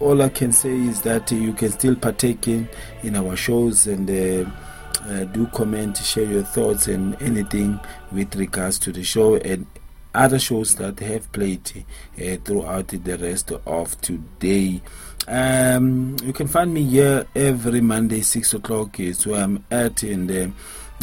all 0.00 0.22
I 0.22 0.28
can 0.28 0.50
say 0.50 0.74
is 0.76 1.02
that 1.02 1.30
you 1.30 1.52
can 1.52 1.70
still 1.70 1.94
partake 1.94 2.48
in, 2.48 2.68
in 3.04 3.14
our 3.14 3.36
shows 3.36 3.86
and 3.86 4.08
do 4.08 5.46
comment, 5.54 5.98
share 5.98 6.24
your 6.24 6.42
thoughts 6.42 6.88
and 6.88 7.14
anything 7.22 7.78
with 8.10 8.34
regards 8.34 8.80
to 8.80 8.90
the 8.90 9.04
show 9.04 9.36
and 9.36 9.66
other 10.14 10.38
shows 10.38 10.74
that 10.76 10.98
have 11.00 11.30
played 11.32 11.84
uh, 12.20 12.36
throughout 12.44 12.88
the 12.88 13.16
rest 13.18 13.52
of 13.66 14.00
today. 14.00 14.80
Um, 15.26 16.16
you 16.24 16.32
can 16.32 16.48
find 16.48 16.72
me 16.72 16.84
here 16.84 17.26
every 17.34 17.80
Monday, 17.80 18.22
6 18.22 18.54
o'clock, 18.54 18.98
is 18.98 19.26
where 19.26 19.44
I'm 19.44 19.64
at, 19.70 20.02
and 20.02 20.30
uh, 20.30 20.48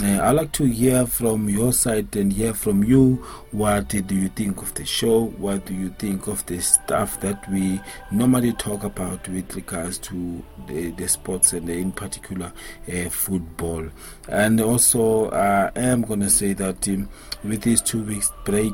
uh, 0.04 0.20
I'd 0.24 0.32
like 0.32 0.52
to 0.54 0.66
hear 0.66 1.06
from 1.06 1.48
your 1.48 1.72
side 1.72 2.16
and 2.18 2.34
hear 2.34 2.54
from 2.54 2.84
you. 2.84 3.16
What 3.52 3.88
do 3.88 4.04
you 4.14 4.28
think 4.28 4.62
of 4.62 4.74
the 4.74 4.84
show? 4.86 5.28
What 5.38 5.66
do 5.66 5.74
you 5.74 5.90
think 5.98 6.28
of 6.28 6.46
the 6.48 6.60
stuff 6.60 7.22
that 7.22 7.50
we 7.50 7.80
normally 8.12 8.52
talk 8.54 8.84
about 8.84 9.26
with 9.30 9.56
regards 9.56 9.98
to 10.00 10.44
the, 10.68 10.92
the 10.92 11.08
sports 11.08 11.54
and 11.54 11.70
in 11.70 11.94
particular 11.94 12.52
uh, 12.92 13.10
football? 13.10 13.88
And 14.28 14.60
also, 14.60 15.30
uh, 15.30 15.72
I 15.74 15.80
am 15.80 16.02
going 16.02 16.20
to 16.20 16.30
say 16.30 16.52
that 16.54 16.88
um, 16.90 17.08
with 17.46 17.62
this 17.62 17.80
two 17.80 18.04
weeks 18.04 18.34
break, 18.44 18.74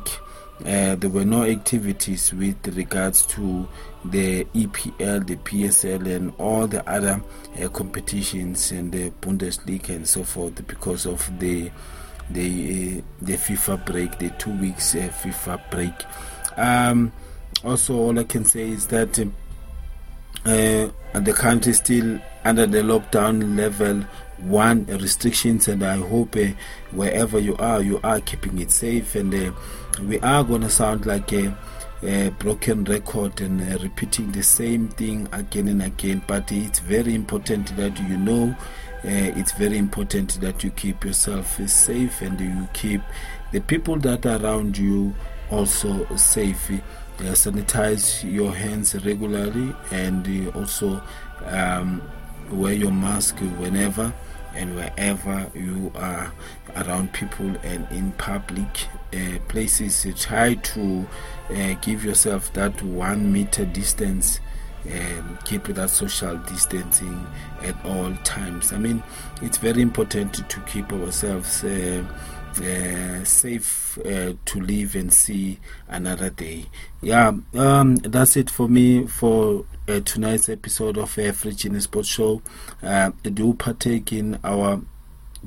uh, 0.66 0.96
there 0.96 1.10
were 1.10 1.26
no 1.26 1.44
activities 1.44 2.34
with 2.34 2.68
regards 2.76 3.26
to 3.28 3.68
the 4.06 4.46
EPL, 4.46 5.26
the 5.26 5.36
PSL, 5.38 6.06
and 6.16 6.34
all 6.38 6.68
the 6.68 6.88
other 6.90 7.22
uh, 7.62 7.68
competitions 7.70 8.72
and 8.72 8.92
the 8.92 9.12
Bundesliga 9.22 9.90
and 9.90 10.08
so 10.08 10.24
forth 10.24 10.66
because 10.68 11.06
of 11.06 11.28
the 11.40 11.72
the 12.30 13.00
uh, 13.00 13.02
the 13.22 13.34
FIFA 13.34 13.86
break, 13.86 14.20
the 14.20 14.30
two 14.32 14.52
weeks 14.60 14.96
uh, 14.96 15.12
FIFA 15.22 15.70
break. 15.70 15.94
Um, 16.58 17.12
also, 17.64 17.96
all 17.96 18.18
I 18.20 18.24
can 18.24 18.46
say 18.46 18.70
is 18.70 18.88
that 18.88 19.20
uh, 19.20 19.30
the 20.46 21.34
country 21.36 21.72
is 21.72 21.78
still 21.78 22.20
under 22.44 22.66
the 22.66 22.80
lockdown 22.80 23.58
level 23.58 24.06
one 24.42 24.86
restrictions, 24.88 25.68
and 25.68 25.84
I 25.84 25.98
hope 25.98 26.36
uh, 26.36 26.48
wherever 26.92 27.40
you 27.40 27.56
are, 27.58 27.82
you 27.82 28.00
are 28.04 28.20
keeping 28.20 28.60
it 28.60 28.72
safe. 28.72 29.16
And 29.16 29.34
uh, 29.34 29.52
we 30.00 30.20
are 30.20 30.44
going 30.44 30.62
to 30.62 30.70
sound 30.70 31.06
like 31.06 31.32
a, 31.34 31.56
a 32.04 32.30
broken 32.40 32.84
record 32.86 33.42
and 33.42 33.62
uh, 33.62 33.78
repeating 33.82 34.32
the 34.32 34.44
same 34.44 34.88
thing 34.88 35.28
again 35.32 35.68
and 35.68 35.82
again. 35.82 36.22
But 36.28 36.52
it's 36.52 36.80
very 36.80 37.14
important 37.14 37.76
that 37.78 38.00
you 38.00 38.18
know. 38.18 38.56
Uh, 39.04 39.34
it's 39.36 39.52
very 39.54 39.78
important 39.78 40.40
that 40.42 40.64
you 40.64 40.70
keep 40.72 41.04
yourself 41.04 41.60
safe 41.68 42.22
and 42.22 42.40
you 42.40 42.68
keep 42.74 43.02
the 43.52 43.60
people 43.60 43.98
that 43.98 44.26
are 44.26 44.44
around 44.44 44.78
you 44.78 45.14
also 45.50 46.06
safe. 46.16 46.70
Uh, 46.72 47.24
sanitize 47.34 48.24
your 48.32 48.54
hands 48.54 48.96
regularly 49.06 49.76
and 49.92 50.48
uh, 50.48 50.52
also 50.58 51.02
um, 51.46 52.02
wear 52.52 52.74
your 52.74 52.92
mask 52.92 53.38
whenever 53.58 54.12
and 54.56 54.76
wherever 54.76 55.50
you 55.56 55.92
are 55.96 56.32
around 56.76 57.12
people 57.14 57.56
and 57.64 57.88
in 57.92 58.12
public 58.14 58.88
uh, 59.14 59.38
places 59.48 60.06
try 60.18 60.54
to 60.56 61.08
uh, 61.50 61.74
give 61.82 62.04
yourself 62.04 62.52
that 62.54 62.82
one 62.84 63.32
meter 63.32 63.66
distance 63.66 64.40
and 64.88 65.44
keep 65.46 65.64
that 65.66 65.90
social 65.90 66.38
distancing 66.38 67.26
at 67.62 67.76
all 67.86 68.14
times 68.24 68.74
i 68.74 68.78
mean 68.78 69.04
it's 69.42 69.58
very 69.58 69.82
important 69.82 70.34
to, 70.34 70.42
to 70.44 70.60
keep 70.62 70.92
ourselves 70.92 71.64
uh, 71.64 72.04
uh, 72.60 73.24
safe 73.24 73.98
uh, 74.00 74.34
to 74.46 74.60
live 74.60 74.96
and 74.96 75.14
see 75.14 75.60
another 75.88 76.30
day. 76.30 76.66
Yeah, 77.02 77.32
um, 77.54 77.96
that's 77.98 78.36
it 78.36 78.50
for 78.50 78.68
me 78.68 79.08
for 79.08 79.66
uh, 79.92 80.00
tonight's 80.02 80.50
episode 80.50 80.98
of 80.98 81.18
uh, 81.18 81.24
African 81.24 81.80
Sports 81.82 82.08
Show. 82.08 82.42
Uh, 82.82 83.12
do 83.24 83.54
partake 83.54 84.14
in 84.14 84.40
our 84.44 84.82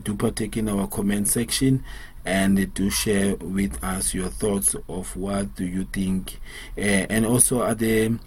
do 0.02 0.14
partake 0.14 0.56
in 0.56 0.68
our 0.68 0.86
comment 0.86 1.28
section 1.28 1.82
and 2.24 2.72
do 2.74 2.90
share 2.90 3.36
with 3.36 3.82
us 3.82 4.14
your 4.14 4.28
thoughts 4.28 4.74
of 4.88 5.16
what 5.16 5.54
do 5.56 5.64
you 5.64 5.84
think 5.84 6.40
uh, 6.76 6.80
and 6.80 7.26
also 7.26 7.62
are 7.62 7.74
the 7.74 8.18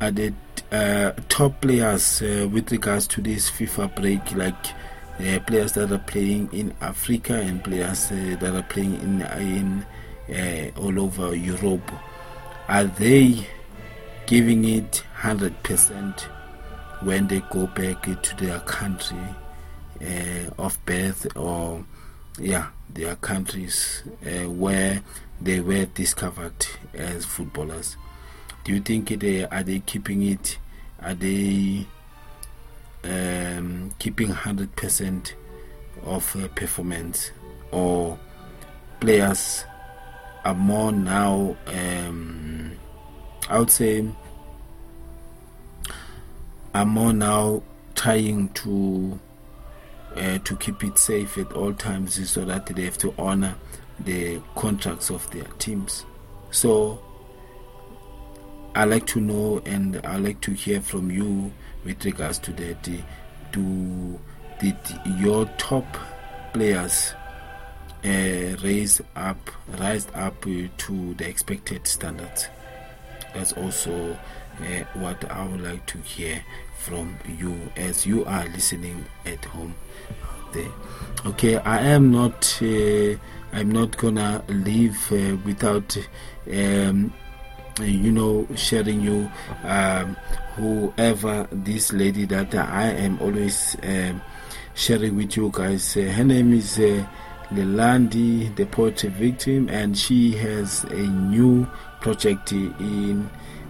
are 0.00 0.10
the 0.10 0.32
uh, 0.70 1.12
top 1.28 1.60
players 1.60 2.22
uh, 2.22 2.48
with 2.50 2.70
regards 2.70 3.06
to 3.06 3.20
this 3.20 3.50
FIFA 3.50 3.94
break 3.96 4.32
like 4.32 4.66
uh, 5.18 5.38
players 5.40 5.72
that 5.72 5.92
are 5.92 5.98
playing 5.98 6.48
in 6.52 6.74
Africa 6.80 7.34
and 7.34 7.62
players 7.62 8.10
uh, 8.10 8.36
that 8.40 8.54
are 8.54 8.62
playing 8.62 8.94
in 9.00 9.22
in 9.22 9.86
uh, 10.34 10.80
all 10.80 11.00
over 11.00 11.34
Europe. 11.34 11.90
Are 12.68 12.84
they 12.84 13.46
giving 14.30 14.64
it 14.64 15.02
hundred 15.12 15.60
percent 15.64 16.28
when 17.02 17.26
they 17.26 17.40
go 17.50 17.66
back 17.66 18.00
to 18.22 18.36
their 18.36 18.60
country 18.60 19.18
of 20.56 20.78
birth, 20.86 21.26
or 21.36 21.84
yeah, 22.38 22.68
their 22.94 23.16
countries 23.16 24.04
uh, 24.24 24.48
where 24.48 25.02
they 25.40 25.58
were 25.58 25.84
discovered 25.86 26.64
as 26.94 27.24
footballers. 27.24 27.96
Do 28.62 28.72
you 28.72 28.80
think 28.80 29.08
they 29.18 29.46
are 29.46 29.64
they 29.64 29.80
keeping 29.80 30.22
it? 30.22 30.58
Are 31.02 31.14
they 31.14 31.86
um, 33.02 33.90
keeping 33.98 34.28
hundred 34.28 34.76
percent 34.76 35.34
of 36.04 36.36
uh, 36.36 36.46
performance, 36.54 37.32
or 37.72 38.16
players 39.00 39.64
are 40.44 40.54
more 40.54 40.92
now? 40.92 41.56
Um, 41.66 42.76
I 43.50 43.58
would 43.58 43.70
say 43.70 44.06
I'm 46.72 46.88
more 46.88 47.12
now 47.12 47.64
trying 47.96 48.50
to 48.50 49.18
uh, 50.14 50.38
to 50.38 50.56
keep 50.56 50.84
it 50.84 50.98
safe 50.98 51.36
at 51.36 51.52
all 51.52 51.74
times 51.74 52.30
so 52.30 52.44
that 52.44 52.66
they 52.66 52.84
have 52.84 52.98
to 52.98 53.12
honor 53.18 53.56
the 53.98 54.40
contracts 54.54 55.10
of 55.10 55.28
their 55.32 55.44
teams. 55.58 56.06
So 56.52 57.02
I 58.76 58.84
like 58.84 59.06
to 59.08 59.20
know 59.20 59.60
and 59.66 60.00
I 60.04 60.16
like 60.18 60.40
to 60.42 60.52
hear 60.52 60.80
from 60.80 61.10
you 61.10 61.52
with 61.84 62.04
regards 62.04 62.38
to 62.40 62.52
that. 62.52 62.88
Do 63.50 64.20
did 64.60 64.76
your 65.18 65.46
top 65.58 65.96
players 66.52 67.14
uh, 68.04 68.56
raise 68.62 69.00
up, 69.16 69.50
rise 69.80 70.06
up 70.14 70.40
to 70.42 71.14
the 71.14 71.28
expected 71.28 71.88
standards? 71.88 72.46
That's 73.34 73.52
also 73.52 74.16
uh, 74.60 74.64
what 74.94 75.30
I 75.30 75.46
would 75.46 75.60
like 75.62 75.86
to 75.86 75.98
hear 75.98 76.42
from 76.78 77.16
you 77.38 77.58
as 77.76 78.06
you 78.06 78.24
are 78.24 78.44
listening 78.48 79.04
at 79.26 79.44
home 79.44 79.74
there. 80.52 80.70
Okay, 81.26 81.56
I 81.58 81.78
am 81.80 82.10
not. 82.10 82.60
Uh, 82.62 83.16
I'm 83.52 83.70
not 83.70 83.96
gonna 83.96 84.44
leave 84.48 85.12
uh, 85.12 85.36
without, 85.44 85.96
um, 86.52 87.12
you 87.80 88.12
know, 88.12 88.46
sharing 88.54 89.00
you 89.00 89.30
um, 89.64 90.16
whoever 90.54 91.48
this 91.50 91.92
lady 91.92 92.26
that 92.26 92.54
I 92.54 92.90
am 92.90 93.18
always 93.20 93.76
um, 93.82 94.22
sharing 94.74 95.16
with 95.16 95.36
you 95.36 95.50
guys. 95.52 95.96
Uh, 95.96 96.02
her 96.02 96.24
name 96.24 96.52
is 96.52 96.78
uh, 96.78 97.04
Lelandi, 97.50 98.54
the 98.54 98.66
poetry 98.66 99.08
victim, 99.10 99.68
and 99.68 99.98
she 99.98 100.32
has 100.32 100.84
a 100.84 100.94
new 100.94 101.66
project 102.00 102.52
in 102.52 103.28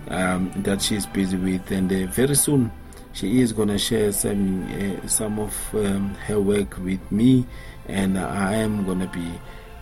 um, 0.08 0.52
that 0.56 0.82
she's 0.82 1.06
busy 1.06 1.36
with, 1.36 1.70
and 1.70 1.92
uh, 1.92 2.06
very 2.10 2.34
soon 2.34 2.70
she 3.12 3.40
is 3.40 3.52
gonna 3.52 3.78
share 3.78 4.12
some 4.12 4.62
uh, 4.72 5.06
some 5.06 5.38
of 5.38 5.74
um, 5.74 6.14
her 6.26 6.40
work 6.40 6.76
with 6.78 7.00
me, 7.12 7.46
and 7.88 8.18
I 8.18 8.54
am 8.54 8.84
gonna 8.86 9.08
be 9.08 9.30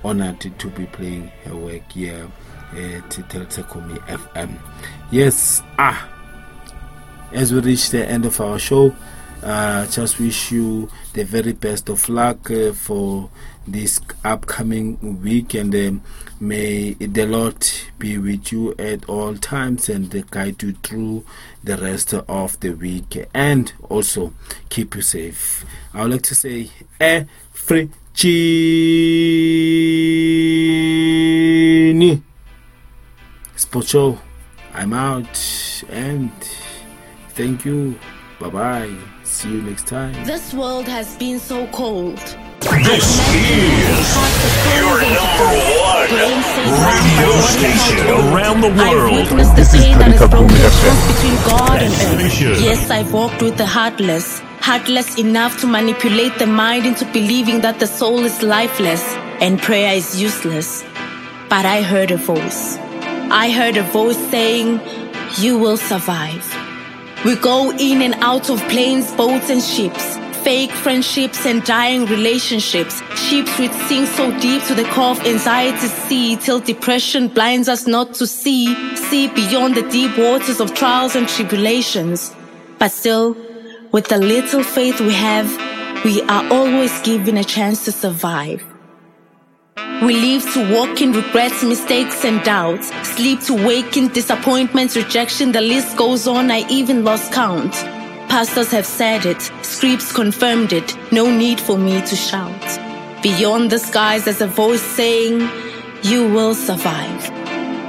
honored 0.04 0.40
to 0.40 0.70
be 0.70 0.86
playing 0.86 1.28
her 1.44 1.56
work 1.56 1.92
here 1.92 2.30
at 2.72 3.08
Talita 3.10 3.70
Kumi 3.70 3.94
FM. 4.00 4.58
Yes, 5.10 5.62
ah, 5.78 6.08
as 7.32 7.52
we 7.52 7.60
reach 7.60 7.90
the 7.90 8.06
end 8.06 8.24
of 8.24 8.40
our 8.40 8.58
show, 8.58 8.94
uh, 9.42 9.86
just 9.86 10.18
wish 10.18 10.50
you 10.52 10.90
the 11.12 11.24
very 11.24 11.52
best 11.52 11.88
of 11.88 12.08
luck 12.08 12.50
uh, 12.50 12.72
for 12.72 13.30
this 13.72 14.00
upcoming 14.24 15.20
week, 15.22 15.54
and 15.54 15.74
um, 15.74 16.02
may 16.40 16.94
the 16.94 17.26
Lord 17.26 17.68
be 17.98 18.18
with 18.18 18.52
you 18.52 18.74
at 18.78 19.08
all 19.08 19.34
times 19.36 19.88
and 19.88 20.30
guide 20.30 20.62
you 20.62 20.72
through 20.72 21.24
the 21.62 21.76
rest 21.76 22.14
of 22.14 22.60
the 22.60 22.70
week, 22.70 23.28
and 23.34 23.72
also 23.88 24.32
keep 24.68 24.94
you 24.94 25.02
safe. 25.02 25.64
I 25.94 26.02
would 26.02 26.12
like 26.12 26.22
to 26.22 26.34
say, 26.34 26.70
every 27.00 27.90
Chini 28.14 28.38
Sports 33.54 33.90
Show. 33.90 34.18
I'm 34.74 34.92
out 34.92 35.84
and 35.88 36.32
thank 37.30 37.64
you. 37.64 37.98
Bye 38.40 38.50
bye. 38.50 38.94
See 39.24 39.50
you 39.50 39.62
next 39.62 39.86
time. 39.86 40.24
This 40.24 40.52
world 40.54 40.86
has 40.88 41.16
been 41.16 41.38
so 41.38 41.66
cold. 41.68 42.18
This 42.60 43.20
is 43.36 44.16
your 44.78 44.98
number 45.00 45.48
one 45.78 46.10
radio 46.82 47.30
station 47.54 48.08
around 48.08 48.60
the 48.62 48.68
world. 48.68 49.28
This 49.56 49.74
is 49.74 49.80
pain 49.84 49.98
that 49.98 50.10
has 50.10 50.20
the 50.20 50.28
Kumi 50.28 50.58
between 51.12 51.36
God 51.46 51.82
and 51.82 51.92
earth. 52.20 52.60
Yes, 52.60 52.90
I've 52.90 53.12
walked 53.12 53.42
with 53.42 53.56
the 53.56 53.66
heartless. 53.66 54.40
Heartless 54.60 55.18
enough 55.18 55.60
to 55.60 55.68
manipulate 55.68 56.36
the 56.38 56.48
mind 56.48 56.84
into 56.84 57.04
believing 57.12 57.60
that 57.60 57.78
the 57.78 57.86
soul 57.86 58.24
is 58.24 58.42
lifeless 58.42 59.02
and 59.40 59.60
prayer 59.62 59.94
is 59.94 60.20
useless. 60.20 60.82
But 61.48 61.64
I 61.64 61.82
heard 61.82 62.10
a 62.10 62.16
voice. 62.16 62.76
I 63.30 63.50
heard 63.50 63.76
a 63.76 63.84
voice 63.84 64.18
saying, 64.30 64.80
You 65.38 65.58
will 65.58 65.76
survive. 65.76 66.44
We 67.24 67.36
go 67.36 67.70
in 67.70 68.02
and 68.02 68.14
out 68.16 68.50
of 68.50 68.60
planes, 68.68 69.12
boats, 69.12 69.48
and 69.48 69.62
ships. 69.62 70.17
Fake 70.42 70.70
friendships 70.70 71.44
and 71.44 71.62
dying 71.64 72.06
relationships. 72.06 73.02
Ships 73.16 73.58
which 73.58 73.72
sink 73.72 74.08
so 74.08 74.30
deep 74.40 74.62
to 74.64 74.74
the 74.74 74.84
core 74.84 75.10
of 75.10 75.20
anxiety 75.26 75.88
sea 75.88 76.36
till 76.36 76.60
depression 76.60 77.28
blinds 77.28 77.68
us 77.68 77.86
not 77.86 78.14
to 78.14 78.26
see. 78.26 78.74
See 78.96 79.28
beyond 79.28 79.74
the 79.74 79.82
deep 79.90 80.16
waters 80.16 80.60
of 80.60 80.74
trials 80.74 81.16
and 81.16 81.28
tribulations. 81.28 82.34
But 82.78 82.92
still, 82.92 83.36
with 83.92 84.08
the 84.08 84.18
little 84.18 84.62
faith 84.62 85.00
we 85.00 85.12
have, 85.12 85.48
we 86.04 86.22
are 86.22 86.50
always 86.50 86.98
given 87.02 87.36
a 87.36 87.44
chance 87.44 87.84
to 87.84 87.92
survive. 87.92 88.64
We 90.02 90.14
live 90.14 90.50
to 90.52 90.72
walk 90.72 91.02
in 91.02 91.12
regrets, 91.12 91.64
mistakes, 91.64 92.24
and 92.24 92.42
doubts. 92.44 92.92
Sleep 93.16 93.40
to 93.42 93.54
wake 93.66 93.96
in 93.96 94.08
disappointments, 94.08 94.96
rejection. 94.96 95.50
The 95.52 95.60
list 95.60 95.96
goes 95.96 96.28
on. 96.28 96.52
I 96.52 96.64
even 96.70 97.04
lost 97.04 97.32
count. 97.32 97.74
Pastors 98.28 98.70
have 98.70 98.86
said 98.86 99.24
it. 99.24 99.40
Scripts 99.62 100.12
confirmed 100.12 100.72
it. 100.72 100.96
No 101.10 101.30
need 101.34 101.60
for 101.60 101.78
me 101.78 102.00
to 102.02 102.14
shout. 102.14 103.22
Beyond 103.22 103.70
the 103.70 103.78
skies, 103.78 104.24
there's 104.24 104.40
a 104.40 104.46
voice 104.46 104.82
saying, 104.82 105.48
You 106.02 106.28
will 106.32 106.54
survive. 106.54 107.32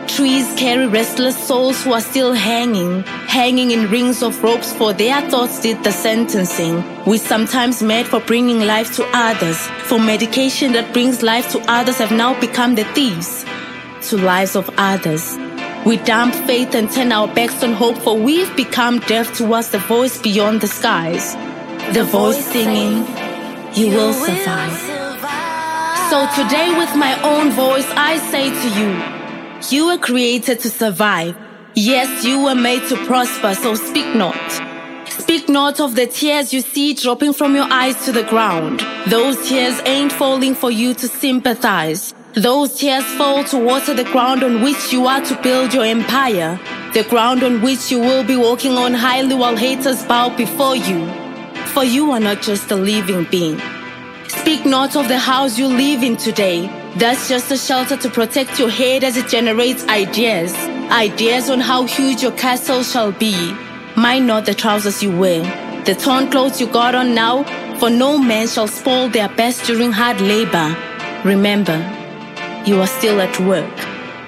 Trees 0.08 0.54
carry 0.58 0.88
restless 0.88 1.38
souls 1.48 1.84
who 1.84 1.94
are 1.94 2.02
still 2.02 2.34
hanging, 2.34 3.04
hanging 3.28 3.72
in 3.72 3.90
rings 3.92 4.24
of 4.24 4.42
ropes 4.44 4.74
for 4.74 4.92
their 4.92 5.22
thoughts 5.30 5.62
did 5.62 5.84
the 5.84 5.92
sentencing. 5.92 6.84
We 7.06 7.18
sometimes 7.18 7.84
mad 7.84 8.08
for 8.08 8.20
bringing 8.20 8.62
life 8.62 8.96
to 8.96 9.06
others, 9.14 9.58
for 9.88 10.00
medication 10.00 10.72
that 10.74 10.94
brings 10.94 11.22
life 11.22 11.52
to 11.52 11.60
others 11.72 12.00
have 12.00 12.12
now 12.12 12.40
become 12.40 12.76
the 12.76 12.86
thieves 12.96 13.46
to 14.10 14.18
lives 14.18 14.56
of 14.56 14.70
others. 14.78 15.38
We 15.86 15.96
dump 15.98 16.36
faith 16.36 16.76
and 16.76 16.92
turn 16.92 17.12
our 17.12 17.28
backs 17.28 17.64
on 17.64 17.72
hope, 17.74 17.98
for 17.98 18.18
we've 18.18 18.54
become 18.56 19.00
deaf 19.00 19.34
towards 19.38 19.70
the 19.70 19.80
voice 19.80 20.22
beyond 20.22 20.60
the 20.60 20.68
skies. 20.68 21.36
The 21.94 22.04
voice 22.04 22.44
singing, 22.46 23.06
You 23.74 23.88
will 23.96 24.14
survive. 24.14 24.78
So 26.10 26.28
today, 26.36 26.76
with 26.78 26.94
my 26.96 27.18
own 27.24 27.52
voice, 27.52 27.88
I 27.92 28.18
say 28.32 28.50
to 28.50 28.70
you, 28.80 29.78
you 29.78 29.88
were 29.88 29.98
created 29.98 30.60
to 30.62 30.70
survive. 30.70 31.38
Yes, 31.76 32.26
you 32.26 32.44
were 32.44 32.56
made 32.56 32.88
to 32.90 32.98
prosper, 33.06 33.56
so 33.56 33.76
speak 33.76 34.16
not. 34.16 34.36
Speak 35.10 35.48
not 35.48 35.80
of 35.80 35.96
the 35.96 36.08
tears 36.08 36.54
you 36.54 36.62
see 36.62 36.94
dropping 36.94 37.34
from 37.34 37.56
your 37.56 37.72
eyes 37.72 38.04
to 38.06 38.12
the 38.12 38.24
ground. 38.24 38.82
Those 39.08 39.48
tears 39.48 39.80
ain't 39.86 40.12
falling 40.12 40.56
for 40.56 40.72
you 40.72 40.94
to 40.96 41.08
sympathize. 41.08 42.14
Those 42.36 42.76
tears 42.76 43.06
fall 43.16 43.44
to 43.46 43.58
water 43.58 43.96
the 43.96 44.04
ground 44.04 44.44
on 44.44 44.62
which 44.62 44.94
you 44.94 45.08
are 45.08 45.20
to 45.20 45.42
build 45.42 45.74
your 45.74 45.84
empire. 45.84 46.60
The 46.94 47.04
ground 47.04 47.42
on 47.42 47.62
which 47.64 47.90
you 47.90 48.00
will 48.00 48.24
be 48.24 48.36
walking 48.36 48.78
on 48.78 48.94
highly 48.94 49.34
while 49.34 49.56
haters 49.56 50.06
bow 50.06 50.36
before 50.38 50.76
you. 50.76 51.12
For 51.74 51.84
you 51.84 52.12
are 52.12 52.20
not 52.20 52.44
just 52.44 52.70
a 52.70 52.76
living 52.76 53.26
being. 53.32 53.60
Speak 54.28 54.64
not 54.64 54.96
of 54.96 55.08
the 55.08 55.18
house 55.18 55.58
you 55.58 55.68
live 55.68 56.04
in 56.04 56.18
today. 56.18 56.68
That's 56.98 57.28
just 57.28 57.52
a 57.52 57.58
shelter 57.58 57.98
to 57.98 58.10
protect 58.10 58.60
your 58.60 58.70
head 58.70 59.04
as 59.04 59.18
it 59.18 59.28
generates 59.28 59.84
ideas. 59.88 60.54
Ideas 60.92 61.50
on 61.50 61.60
how 61.60 61.86
huge 61.86 62.22
your 62.22 62.34
castle 62.34 62.84
shall 62.84 63.12
be. 63.12 63.34
Mind 63.96 64.28
not 64.28 64.46
the 64.46 64.54
trousers 64.54 65.02
you 65.02 65.18
wear, 65.18 65.42
the 65.86 65.96
torn 65.96 66.30
clothes 66.30 66.62
you 66.62 66.68
got 66.68 66.94
on 66.94 67.16
now, 67.16 67.44
for 67.80 67.90
no 67.90 68.20
man 68.20 68.48
shall 68.48 68.68
spoil 68.68 69.10
their 69.10 69.30
best 69.30 69.66
during 69.66 69.92
hard 69.92 70.22
labor. 70.22 70.78
Remember, 71.26 71.99
you 72.70 72.80
are 72.80 72.88
still 72.88 73.20
at 73.20 73.40
work. 73.40 73.74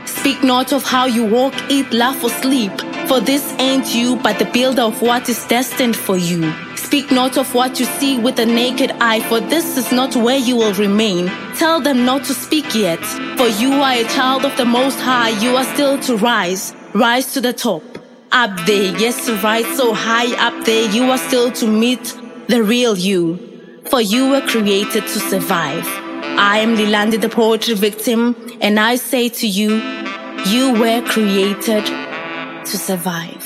Speak 0.07 0.43
not 0.43 0.73
of 0.73 0.83
how 0.83 1.05
you 1.05 1.23
walk, 1.23 1.53
eat, 1.69 1.93
laugh, 1.93 2.23
or 2.23 2.29
sleep, 2.29 2.71
for 3.07 3.19
this 3.19 3.53
ain't 3.59 3.93
you, 3.93 4.15
but 4.17 4.39
the 4.39 4.45
builder 4.45 4.81
of 4.81 4.99
what 5.01 5.29
is 5.29 5.45
destined 5.45 5.95
for 5.95 6.17
you. 6.17 6.51
Speak 6.75 7.11
not 7.11 7.37
of 7.37 7.53
what 7.53 7.79
you 7.79 7.85
see 7.85 8.17
with 8.17 8.37
the 8.37 8.45
naked 8.45 8.91
eye, 8.99 9.21
for 9.29 9.39
this 9.39 9.77
is 9.77 9.91
not 9.91 10.15
where 10.15 10.37
you 10.37 10.55
will 10.55 10.73
remain. 10.73 11.27
Tell 11.55 11.79
them 11.79 12.03
not 12.03 12.23
to 12.25 12.33
speak 12.33 12.73
yet, 12.73 13.03
for 13.37 13.47
you 13.47 13.73
are 13.73 13.93
a 13.93 14.03
child 14.05 14.43
of 14.43 14.57
the 14.57 14.65
Most 14.65 14.99
High. 14.99 15.29
You 15.29 15.55
are 15.55 15.65
still 15.75 15.99
to 15.99 16.17
rise, 16.17 16.73
rise 16.95 17.33
to 17.33 17.41
the 17.41 17.53
top. 17.53 17.83
Up 18.31 18.57
there, 18.65 18.97
yes, 18.97 19.29
right 19.43 19.65
so 19.75 19.93
high 19.93 20.33
up 20.47 20.65
there, 20.65 20.89
you 20.89 21.11
are 21.11 21.19
still 21.19 21.51
to 21.51 21.67
meet 21.67 22.17
the 22.47 22.63
real 22.63 22.97
you. 22.97 23.37
For 23.89 24.01
you 24.01 24.31
were 24.31 24.41
created 24.41 25.03
to 25.03 25.19
survive. 25.19 26.00
I 26.43 26.57
am 26.57 26.75
Lilandi, 26.75 27.21
the 27.21 27.29
poetry 27.29 27.75
victim, 27.75 28.35
and 28.61 28.79
I 28.79 28.95
say 28.95 29.29
to 29.29 29.47
you, 29.47 29.75
you 30.47 30.73
were 30.73 31.03
created 31.03 31.85
to 31.85 32.77
survive. 32.79 33.40